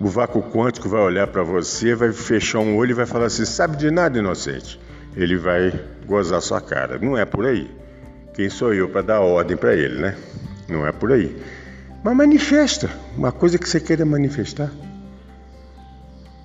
o 0.00 0.08
vácuo 0.08 0.42
quântico 0.42 0.88
vai 0.88 1.02
olhar 1.02 1.26
para 1.26 1.42
você, 1.42 1.94
vai 1.94 2.10
fechar 2.10 2.60
um 2.60 2.76
olho 2.76 2.92
e 2.92 2.94
vai 2.94 3.06
falar 3.06 3.26
assim: 3.26 3.44
sabe 3.44 3.76
de 3.76 3.90
nada, 3.90 4.18
inocente. 4.18 4.80
Ele 5.14 5.36
vai 5.36 5.78
gozar 6.06 6.40
sua 6.40 6.60
cara. 6.60 6.98
Não 6.98 7.16
é 7.16 7.24
por 7.24 7.46
aí. 7.46 7.70
Quem 8.32 8.48
sou 8.48 8.72
eu 8.72 8.88
para 8.88 9.02
dar 9.02 9.20
ordem 9.20 9.56
para 9.56 9.74
ele, 9.74 10.00
né? 10.00 10.16
Não 10.68 10.86
é 10.86 10.92
por 10.92 11.12
aí. 11.12 11.36
Mas 12.02 12.16
manifesta 12.16 12.88
uma 13.16 13.30
coisa 13.30 13.58
que 13.58 13.68
você 13.68 13.78
queira 13.78 14.04
manifestar. 14.04 14.70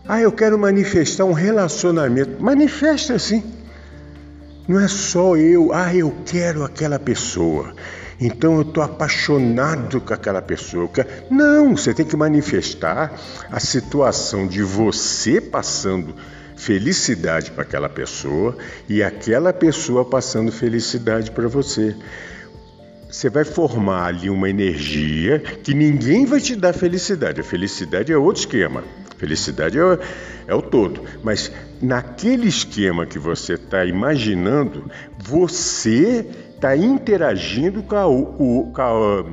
Ah, 0.08 0.20
eu 0.20 0.32
quero 0.32 0.60
manifestar 0.60 1.24
um 1.24 1.32
relacionamento. 1.34 2.44
Manifesta 2.44 3.14
assim. 3.14 3.44
Não 4.68 4.80
é 4.80 4.88
só 4.88 5.38
eu, 5.38 5.72
ah, 5.74 5.96
eu 5.96 6.14
quero 6.26 6.64
aquela 6.64 7.00
pessoa. 7.00 7.74
Então 8.20 8.56
eu 8.56 8.62
estou 8.62 8.84
apaixonado 8.84 10.00
com 10.00 10.14
aquela 10.14 10.42
pessoa. 10.42 10.90
Não, 11.30 11.76
você 11.76 11.94
tem 11.94 12.06
que 12.06 12.16
manifestar 12.16 13.14
a 13.52 13.60
situação 13.60 14.48
de 14.48 14.64
você 14.64 15.42
passando 15.42 16.16
felicidade 16.56 17.52
para 17.52 17.64
aquela 17.64 17.90
pessoa 17.90 18.58
e 18.88 19.04
aquela 19.04 19.52
pessoa 19.52 20.06
passando 20.06 20.52
felicidade 20.52 21.32
para 21.32 21.48
você 21.50 21.96
você 23.16 23.30
vai 23.30 23.46
formar 23.46 24.08
ali 24.08 24.30
uma 24.30 24.50
energia 24.50 25.40
que 25.40 25.74
ninguém 25.74 26.26
vai 26.26 26.42
te 26.42 26.54
dar 26.54 26.74
felicidade. 26.74 27.40
A 27.40 27.44
felicidade 27.46 28.12
é 28.12 28.18
outro 28.18 28.42
esquema. 28.42 28.84
Felicidade 29.18 29.80
é, 29.80 30.00
é 30.48 30.54
o 30.54 30.62
todo. 30.62 31.02
Mas 31.24 31.50
naquele 31.82 32.46
esquema 32.46 33.06
que 33.06 33.18
você 33.18 33.54
está 33.54 33.86
imaginando, 33.86 34.92
você 35.18 36.28
está 36.66 36.76
interagindo 36.76 37.84
com 37.84 37.96
a, 37.96 38.08
o, 38.08 38.72
com, 38.74 38.82
a, 38.82 39.24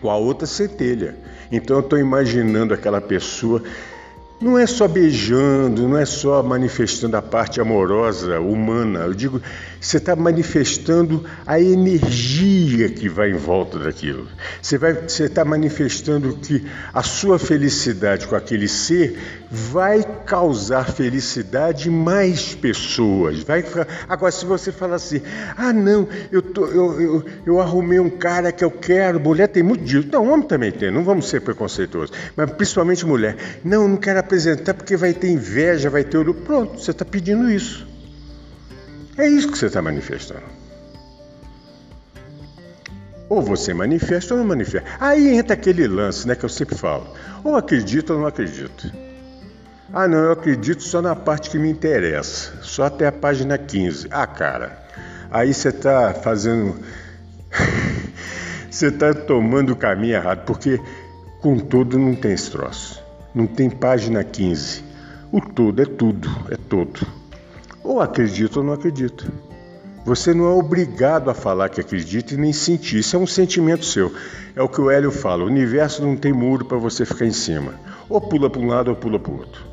com 0.00 0.10
a 0.10 0.16
outra 0.16 0.48
centelha. 0.48 1.14
Então 1.52 1.76
eu 1.76 1.80
estou 1.80 1.98
imaginando 1.98 2.74
aquela 2.74 3.00
pessoa 3.00 3.62
não 4.40 4.58
é 4.58 4.66
só 4.66 4.88
beijando, 4.88 5.86
não 5.86 5.98
é 5.98 6.06
só 6.06 6.42
manifestando 6.42 7.14
a 7.14 7.20
parte 7.20 7.60
amorosa, 7.60 8.40
humana. 8.40 9.00
Eu 9.00 9.12
digo, 9.12 9.40
você 9.80 9.96
está 9.96 10.14
manifestando 10.14 11.24
a 11.46 11.58
energia 11.58 12.90
que 12.90 13.08
vai 13.08 13.30
em 13.30 13.36
volta 13.36 13.78
daquilo. 13.78 14.28
Você 14.60 15.24
está 15.24 15.42
manifestando 15.42 16.36
que 16.36 16.66
a 16.92 17.02
sua 17.02 17.38
felicidade 17.38 18.26
com 18.26 18.36
aquele 18.36 18.68
ser 18.68 19.18
vai 19.50 20.02
causar 20.26 20.84
felicidade 20.84 21.88
em 21.88 21.92
mais 21.92 22.54
pessoas. 22.54 23.42
Vai, 23.42 23.64
agora, 24.06 24.30
se 24.30 24.44
você 24.44 24.70
falar 24.70 24.96
assim, 24.96 25.22
ah, 25.56 25.72
não, 25.72 26.06
eu, 26.30 26.42
tô, 26.42 26.66
eu, 26.66 27.00
eu, 27.00 27.24
eu 27.46 27.60
arrumei 27.60 27.98
um 27.98 28.10
cara 28.10 28.52
que 28.52 28.64
eu 28.64 28.70
quero, 28.70 29.18
mulher 29.18 29.48
tem 29.48 29.62
muito 29.62 29.82
disso. 29.82 30.08
Não, 30.12 30.30
homem 30.30 30.46
também 30.46 30.70
tem, 30.70 30.90
não 30.90 31.02
vamos 31.02 31.28
ser 31.28 31.40
preconceituosos, 31.40 32.14
mas 32.36 32.50
principalmente 32.52 33.06
mulher. 33.06 33.36
Não, 33.64 33.88
não 33.88 33.96
quero 33.96 34.18
apresentar 34.18 34.74
porque 34.74 34.94
vai 34.94 35.14
ter 35.14 35.30
inveja, 35.30 35.88
vai 35.88 36.04
ter 36.04 36.18
orgulho. 36.18 36.44
Pronto, 36.44 36.78
você 36.78 36.90
está 36.90 37.04
pedindo 37.04 37.50
isso. 37.50 37.89
É 39.16 39.26
isso 39.26 39.50
que 39.50 39.58
você 39.58 39.66
está 39.66 39.82
manifestando. 39.82 40.42
Ou 43.28 43.40
você 43.40 43.72
manifesta 43.72 44.34
ou 44.34 44.40
não 44.40 44.46
manifesta. 44.46 44.88
Aí 44.98 45.36
entra 45.36 45.54
aquele 45.54 45.86
lance 45.86 46.26
né, 46.26 46.34
que 46.34 46.44
eu 46.44 46.48
sempre 46.48 46.74
falo. 46.74 47.06
Ou 47.44 47.56
acredito 47.56 48.12
ou 48.12 48.18
não 48.18 48.26
acredito. 48.26 48.90
Ah, 49.92 50.08
não, 50.08 50.18
eu 50.18 50.32
acredito 50.32 50.82
só 50.82 51.00
na 51.00 51.14
parte 51.14 51.50
que 51.50 51.58
me 51.58 51.70
interessa. 51.70 52.52
Só 52.62 52.84
até 52.84 53.06
a 53.06 53.12
página 53.12 53.56
15. 53.56 54.08
Ah, 54.10 54.26
cara, 54.26 54.84
aí 55.30 55.54
você 55.54 55.68
está 55.68 56.14
fazendo. 56.14 56.76
você 58.70 58.86
está 58.86 59.14
tomando 59.14 59.72
o 59.72 59.76
caminho 59.76 60.14
errado, 60.14 60.44
porque 60.44 60.80
com 61.40 61.58
tudo 61.58 61.98
não 61.98 62.14
tem 62.14 62.32
esse 62.32 62.50
troço. 62.50 63.02
Não 63.34 63.46
tem 63.46 63.70
página 63.70 64.24
15. 64.24 64.84
O 65.30 65.40
todo 65.40 65.82
é 65.82 65.86
tudo, 65.86 66.28
é 66.50 66.56
todo. 66.56 67.19
Ou 67.82 68.00
acredita 68.00 68.58
ou 68.58 68.64
não 68.64 68.72
acredita. 68.72 69.24
Você 70.04 70.32
não 70.32 70.46
é 70.46 70.54
obrigado 70.54 71.30
a 71.30 71.34
falar 71.34 71.68
que 71.68 71.80
acredita 71.80 72.34
e 72.34 72.36
nem 72.36 72.52
sentir. 72.52 72.98
Isso 72.98 73.16
é 73.16 73.18
um 73.18 73.26
sentimento 73.26 73.84
seu. 73.84 74.12
É 74.56 74.62
o 74.62 74.68
que 74.68 74.80
o 74.80 74.90
Hélio 74.90 75.10
fala: 75.10 75.44
o 75.44 75.46
universo 75.46 76.02
não 76.02 76.16
tem 76.16 76.32
muro 76.32 76.64
para 76.64 76.78
você 76.78 77.04
ficar 77.04 77.26
em 77.26 77.32
cima. 77.32 77.74
Ou 78.08 78.20
pula 78.20 78.48
para 78.48 78.60
um 78.60 78.66
lado 78.66 78.88
ou 78.88 78.96
pula 78.96 79.18
para 79.18 79.32
o 79.32 79.38
outro. 79.38 79.64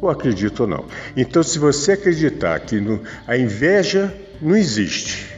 Ou 0.00 0.08
acredita 0.08 0.62
ou 0.62 0.68
não. 0.68 0.84
Então, 1.16 1.42
se 1.42 1.58
você 1.58 1.92
acreditar 1.92 2.58
que 2.60 2.80
no, 2.80 3.00
a 3.26 3.36
inveja 3.36 4.14
não 4.40 4.56
existe, 4.56 5.36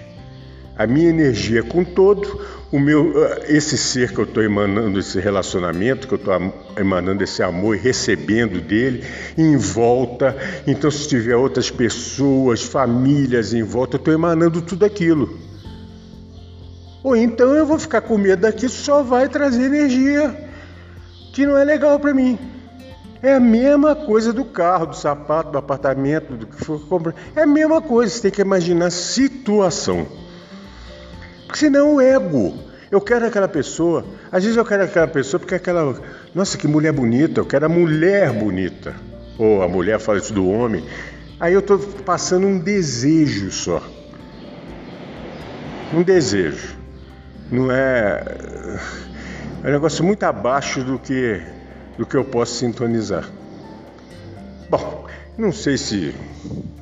a 0.78 0.86
minha 0.86 1.08
energia 1.08 1.62
com 1.62 1.84
todo, 1.84 2.40
o 2.72 2.80
meu, 2.80 3.12
esse 3.48 3.76
ser 3.76 4.12
que 4.12 4.18
eu 4.18 4.24
estou 4.24 4.42
emanando, 4.42 4.98
esse 4.98 5.20
relacionamento, 5.20 6.08
que 6.08 6.14
eu 6.14 6.18
estou 6.18 6.34
emanando 6.78 7.22
esse 7.22 7.42
amor 7.42 7.76
e 7.76 7.78
recebendo 7.78 8.62
dele 8.62 9.04
em 9.36 9.58
volta. 9.58 10.34
Então, 10.66 10.90
se 10.90 11.06
tiver 11.06 11.36
outras 11.36 11.70
pessoas, 11.70 12.62
famílias 12.62 13.52
em 13.52 13.62
volta, 13.62 13.96
eu 13.96 13.98
estou 13.98 14.14
emanando 14.14 14.62
tudo 14.62 14.86
aquilo. 14.86 15.38
Ou 17.04 17.14
então 17.14 17.54
eu 17.54 17.66
vou 17.66 17.78
ficar 17.78 18.00
com 18.00 18.16
medo 18.16 18.40
daqui, 18.40 18.66
só 18.70 19.02
vai 19.02 19.28
trazer 19.28 19.64
energia 19.64 20.34
que 21.34 21.44
não 21.44 21.58
é 21.58 21.64
legal 21.64 22.00
para 22.00 22.14
mim. 22.14 22.38
É 23.22 23.34
a 23.34 23.40
mesma 23.40 23.94
coisa 23.94 24.32
do 24.32 24.46
carro, 24.46 24.86
do 24.86 24.96
sapato, 24.96 25.52
do 25.52 25.58
apartamento, 25.58 26.34
do 26.34 26.46
que 26.46 26.64
for 26.64 26.80
comprar. 26.88 27.14
É 27.36 27.42
a 27.42 27.46
mesma 27.46 27.82
coisa, 27.82 28.14
você 28.14 28.22
tem 28.22 28.30
que 28.30 28.40
imaginar 28.40 28.86
a 28.86 28.90
situação. 28.90 30.21
Porque 31.52 31.66
senão 31.66 31.96
o 31.96 32.00
ego. 32.00 32.54
Eu 32.90 32.98
quero 32.98 33.26
aquela 33.26 33.46
pessoa. 33.46 34.06
Às 34.30 34.42
vezes 34.42 34.56
eu 34.56 34.64
quero 34.64 34.84
aquela 34.84 35.06
pessoa 35.06 35.38
porque 35.38 35.54
aquela. 35.54 35.94
Nossa, 36.34 36.56
que 36.56 36.66
mulher 36.66 36.94
bonita. 36.94 37.40
Eu 37.40 37.44
quero 37.44 37.66
a 37.66 37.68
mulher 37.68 38.32
bonita. 38.32 38.94
Ou 39.38 39.62
a 39.62 39.68
mulher 39.68 40.00
fala 40.00 40.16
isso 40.16 40.32
do 40.32 40.48
homem. 40.48 40.82
Aí 41.38 41.52
eu 41.52 41.60
estou 41.60 41.78
passando 41.78 42.46
um 42.46 42.58
desejo 42.58 43.52
só. 43.52 43.82
Um 45.92 46.02
desejo. 46.02 46.74
Não 47.50 47.70
é. 47.70 48.24
É 49.62 49.68
um 49.68 49.72
negócio 49.72 50.02
muito 50.02 50.22
abaixo 50.22 50.82
do 50.82 50.98
que, 50.98 51.38
do 51.98 52.06
que 52.06 52.16
eu 52.16 52.24
posso 52.24 52.54
sintonizar. 52.54 53.28
Bom, 54.70 55.06
não 55.36 55.52
sei 55.52 55.76
se 55.76 56.14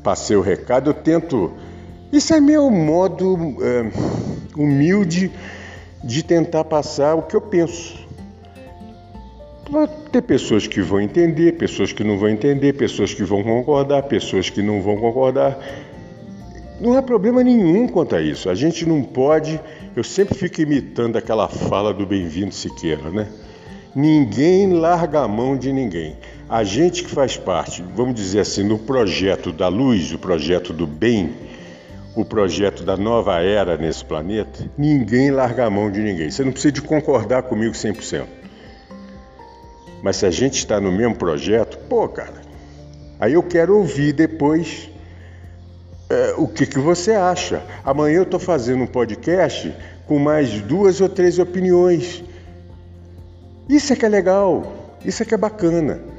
passei 0.04 0.37
o 0.37 0.40
recado, 0.40 0.90
eu 0.90 0.94
tento. 0.94 1.52
Isso 2.12 2.35
é 2.35 2.40
meu 2.40 2.70
modo 2.70 3.57
é, 3.62 3.90
humilde 4.57 5.31
de 6.03 6.23
tentar 6.23 6.64
passar 6.64 7.14
o 7.14 7.23
que 7.23 7.37
eu 7.37 7.40
penso. 7.40 7.99
Vai 9.70 9.87
ter 10.11 10.23
pessoas 10.23 10.66
que 10.66 10.81
vão 10.81 11.01
entender, 11.01 11.53
pessoas 11.53 11.92
que 11.92 12.03
não 12.03 12.18
vão 12.18 12.29
entender, 12.29 12.73
pessoas 12.73 13.14
que 13.14 13.23
vão 13.23 13.44
concordar, 13.44 14.03
pessoas 14.03 14.51
que 14.51 14.61
não 14.61 14.83
vão 14.83 14.96
concordar. 14.96 15.57
Não 16.81 16.96
há 16.96 17.03
problema 17.03 17.44
nenhum 17.44 17.87
quanto 17.87 18.16
a 18.16 18.20
isso. 18.20 18.51
A 18.51 18.55
gente 18.55 18.85
não 18.85 19.03
pode. 19.03 19.61
Eu 19.94 20.03
sempre 20.03 20.35
fico 20.35 20.61
imitando 20.61 21.16
aquela 21.16 21.46
fala 21.46 21.94
do 21.94 22.05
Bem-vindo 22.05 22.53
Siqueira, 22.53 23.11
né? 23.11 23.29
Ninguém 23.94 24.73
larga 24.73 25.20
a 25.20 25.29
mão 25.29 25.57
de 25.57 25.73
ninguém. 25.73 26.16
A 26.49 26.64
gente 26.64 27.05
que 27.05 27.11
faz 27.11 27.37
parte, 27.37 27.85
vamos 27.94 28.16
dizer 28.16 28.40
assim, 28.40 28.64
no 28.64 28.79
projeto 28.79 29.53
da 29.53 29.68
luz, 29.68 30.12
o 30.12 30.18
projeto 30.18 30.73
do 30.73 30.87
bem, 30.87 31.31
o 32.14 32.25
projeto 32.25 32.83
da 32.83 32.96
nova 32.96 33.40
era 33.40 33.77
nesse 33.77 34.05
planeta, 34.05 34.68
ninguém 34.77 35.31
larga 35.31 35.66
a 35.66 35.70
mão 35.70 35.90
de 35.90 36.01
ninguém. 36.01 36.31
Você 36.31 36.44
não 36.44 36.53
precisa 36.53 36.73
de 36.73 36.83
concordar 36.83 37.44
comigo 37.44 37.75
100%. 37.75 38.27
Mas 40.03 40.16
se 40.16 40.27
a 40.27 40.31
gente 40.31 40.59
está 40.59 40.81
no 40.81 40.90
mesmo 40.90 41.14
projeto, 41.14 41.79
pô, 41.88 42.09
cara, 42.09 42.40
aí 43.18 43.35
eu 43.35 43.42
quero 43.42 43.77
ouvir 43.77 44.12
depois 44.12 44.90
é, 46.09 46.35
o 46.37 46.49
que, 46.49 46.66
que 46.66 46.79
você 46.79 47.12
acha. 47.12 47.62
Amanhã 47.85 48.16
eu 48.16 48.23
estou 48.25 48.40
fazendo 48.40 48.83
um 48.83 48.87
podcast 48.87 49.75
com 50.07 50.18
mais 50.18 50.61
duas 50.62 51.01
ou 51.01 51.09
três 51.09 51.38
opiniões. 51.38 52.25
Isso 53.68 53.92
é 53.92 53.96
que 53.96 54.05
é 54.05 54.09
legal, 54.09 54.99
isso 55.05 55.23
é 55.23 55.27
que 55.27 55.35
é 55.35 55.38
bacana. 55.38 56.10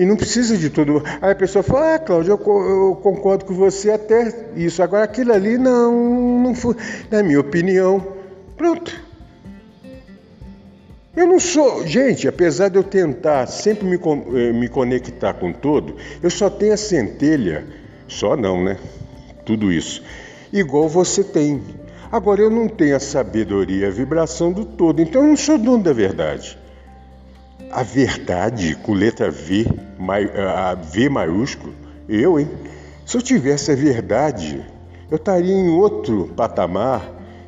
E 0.00 0.06
não 0.06 0.16
precisa 0.16 0.56
de 0.56 0.70
tudo. 0.70 1.02
Aí 1.20 1.32
a 1.32 1.34
pessoa 1.34 1.62
fala, 1.62 1.96
ah, 1.96 1.98
Cláudio, 1.98 2.32
eu, 2.32 2.38
eu, 2.38 2.96
concordo 3.02 3.44
com 3.44 3.52
você 3.52 3.90
até 3.90 4.48
isso. 4.56 4.82
Agora 4.82 5.04
aquilo 5.04 5.30
ali 5.30 5.58
não, 5.58 6.42
não 6.42 6.54
foi. 6.54 6.74
Na 7.10 7.22
minha 7.22 7.38
opinião, 7.38 8.02
pronto. 8.56 8.98
Eu 11.14 11.26
não 11.26 11.38
sou. 11.38 11.86
Gente, 11.86 12.26
apesar 12.26 12.70
de 12.70 12.78
eu 12.78 12.82
tentar 12.82 13.46
sempre 13.46 13.84
me, 13.86 13.96
eh, 13.96 14.54
me 14.54 14.70
conectar 14.70 15.34
com 15.34 15.52
todo, 15.52 15.96
eu 16.22 16.30
só 16.30 16.48
tenho 16.48 16.72
a 16.72 16.78
centelha. 16.78 17.66
Só 18.08 18.34
não, 18.34 18.64
né? 18.64 18.78
Tudo 19.44 19.70
isso. 19.70 20.02
Igual 20.50 20.88
você 20.88 21.22
tem. 21.22 21.62
Agora 22.10 22.40
eu 22.40 22.48
não 22.48 22.68
tenho 22.68 22.96
a 22.96 23.00
sabedoria, 23.00 23.88
a 23.88 23.90
vibração 23.90 24.50
do 24.50 24.64
todo. 24.64 25.02
Então 25.02 25.20
eu 25.20 25.28
não 25.28 25.36
sou 25.36 25.58
dono 25.58 25.82
da 25.82 25.92
verdade 25.92 26.58
a 27.70 27.82
verdade 27.82 28.74
com 28.76 28.92
letra 28.92 29.30
V, 29.30 29.66
a 30.36 30.74
V 30.74 31.08
maiúsculo, 31.08 31.74
eu, 32.08 32.38
hein? 32.38 32.48
Se 33.06 33.16
eu 33.16 33.22
tivesse 33.22 33.72
a 33.72 33.74
verdade, 33.74 34.64
eu 35.10 35.16
estaria 35.16 35.54
em 35.54 35.68
outro 35.68 36.32
patamar, 36.36 37.02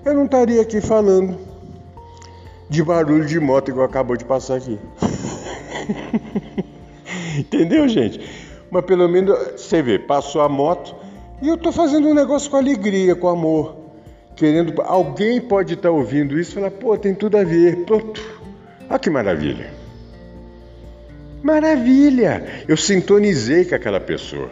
eu 0.04 0.14
não 0.14 0.24
estaria 0.24 0.60
aqui 0.60 0.80
falando 0.80 1.38
de 2.68 2.82
barulho 2.82 3.26
de 3.26 3.38
moto 3.38 3.70
igual 3.70 3.86
acabou 3.86 4.16
de 4.16 4.24
passar 4.24 4.56
aqui. 4.56 4.78
Entendeu, 7.38 7.86
gente? 7.88 8.20
Mas 8.70 8.84
pelo 8.84 9.08
menos 9.08 9.36
você 9.56 9.82
vê, 9.82 9.98
passou 9.98 10.40
a 10.40 10.48
moto 10.48 10.94
e 11.42 11.48
eu 11.48 11.56
estou 11.56 11.72
fazendo 11.72 12.08
um 12.08 12.14
negócio 12.14 12.50
com 12.50 12.56
alegria, 12.56 13.14
com 13.14 13.28
amor. 13.28 13.76
Querendo. 14.34 14.80
Alguém 14.82 15.40
pode 15.40 15.74
estar 15.74 15.90
tá 15.90 15.94
ouvindo 15.94 16.38
isso 16.38 16.52
e 16.52 16.54
falar, 16.54 16.70
pô, 16.70 16.96
tem 16.96 17.14
tudo 17.14 17.36
a 17.36 17.44
ver. 17.44 17.84
Pronto. 17.84 18.22
Olha 18.88 18.98
que 18.98 19.10
maravilha. 19.10 19.81
Maravilha! 21.42 22.64
Eu 22.68 22.76
sintonizei 22.76 23.64
com 23.64 23.74
aquela 23.74 23.98
pessoa. 23.98 24.50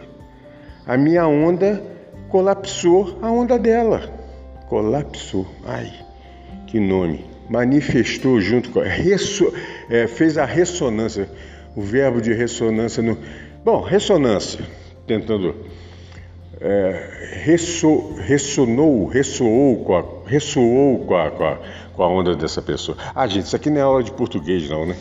A 0.85 0.97
minha 0.97 1.25
onda 1.25 1.81
colapsou 2.27 3.17
a 3.21 3.31
onda 3.31 3.57
dela. 3.57 4.01
Colapsou. 4.67 5.47
Ai, 5.65 5.91
que 6.67 6.79
nome. 6.79 7.25
Manifestou 7.49 8.41
junto 8.41 8.71
com. 8.71 8.81
Resso, 8.81 9.53
é, 9.89 10.05
fez 10.07 10.37
a 10.37 10.45
ressonância. 10.45 11.29
O 11.75 11.81
verbo 11.81 12.21
de 12.21 12.33
ressonância 12.33 13.01
no. 13.01 13.17
Bom, 13.63 13.81
ressonância. 13.81 14.59
Tentando. 15.07 15.55
É, 16.59 17.41
resso, 17.43 18.13
ressonou, 18.19 19.07
ressoou 19.07 19.83
com 19.83 19.95
a, 19.95 20.03
ressoou 20.27 20.99
com 21.05 21.15
a, 21.15 21.31
com, 21.31 21.43
a, 21.43 21.59
com 21.95 22.03
a 22.03 22.07
onda 22.07 22.35
dessa 22.35 22.61
pessoa. 22.61 22.97
Ah, 23.15 23.25
gente, 23.25 23.45
isso 23.45 23.55
aqui 23.55 23.69
não 23.69 23.77
é 23.79 23.81
aula 23.81 24.03
de 24.03 24.11
português, 24.11 24.69
não, 24.69 24.85
né? 24.85 24.95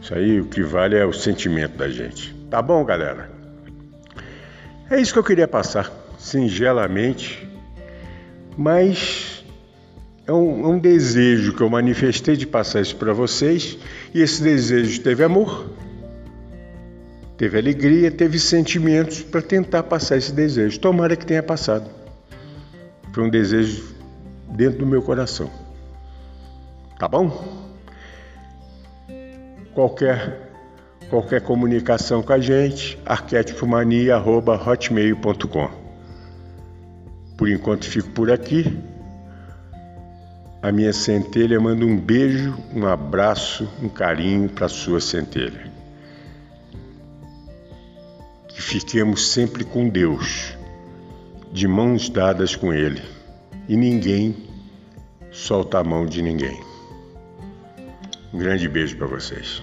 Isso 0.00 0.14
aí 0.14 0.40
o 0.40 0.46
que 0.46 0.62
vale 0.62 0.96
é 0.96 1.04
o 1.04 1.12
sentimento 1.12 1.76
da 1.76 1.88
gente. 1.88 2.34
Tá 2.50 2.62
bom, 2.62 2.84
galera? 2.84 3.30
É 4.88 5.00
isso 5.00 5.12
que 5.12 5.18
eu 5.18 5.24
queria 5.24 5.48
passar, 5.48 5.90
singelamente, 6.16 7.48
mas 8.56 9.44
é 10.26 10.32
um, 10.32 10.64
é 10.64 10.68
um 10.68 10.78
desejo 10.78 11.52
que 11.54 11.60
eu 11.60 11.68
manifestei 11.68 12.36
de 12.36 12.46
passar 12.46 12.80
isso 12.80 12.96
para 12.96 13.12
vocês 13.12 13.76
e 14.14 14.22
esse 14.22 14.42
desejo 14.42 15.00
teve 15.00 15.24
amor, 15.24 15.70
teve 17.36 17.58
alegria, 17.58 18.10
teve 18.10 18.38
sentimentos 18.38 19.22
para 19.22 19.42
tentar 19.42 19.82
passar 19.82 20.16
esse 20.16 20.32
desejo. 20.32 20.78
Tomara 20.78 21.16
que 21.16 21.26
tenha 21.26 21.42
passado. 21.42 21.90
Foi 23.12 23.24
um 23.24 23.30
desejo 23.30 23.94
dentro 24.48 24.78
do 24.78 24.86
meu 24.86 25.02
coração. 25.02 25.50
Tá 26.98 27.08
bom? 27.08 27.65
Qualquer 29.76 30.50
qualquer 31.10 31.42
comunicação 31.42 32.22
com 32.22 32.32
a 32.32 32.38
gente, 32.40 32.98
arquétipomania@hotmail.com. 33.04 35.70
Por 37.36 37.50
enquanto 37.50 37.84
fico 37.84 38.08
por 38.10 38.32
aqui. 38.32 38.76
A 40.62 40.72
minha 40.72 40.92
centelha 40.92 41.60
manda 41.60 41.84
um 41.84 41.96
beijo, 41.96 42.58
um 42.74 42.84
abraço, 42.86 43.68
um 43.80 43.88
carinho 43.88 44.48
para 44.48 44.66
a 44.66 44.70
sua 44.70 45.00
centelha. 45.00 45.70
Que 48.48 48.60
fiquemos 48.60 49.28
sempre 49.28 49.62
com 49.62 49.88
Deus, 49.88 50.56
de 51.52 51.68
mãos 51.68 52.08
dadas 52.08 52.56
com 52.56 52.72
Ele, 52.72 53.00
e 53.68 53.76
ninguém 53.76 54.34
solta 55.30 55.78
a 55.78 55.84
mão 55.84 56.04
de 56.04 56.20
ninguém. 56.20 56.75
Um 58.36 58.38
grande 58.38 58.68
beijo 58.68 58.98
para 58.98 59.06
vocês. 59.06 59.62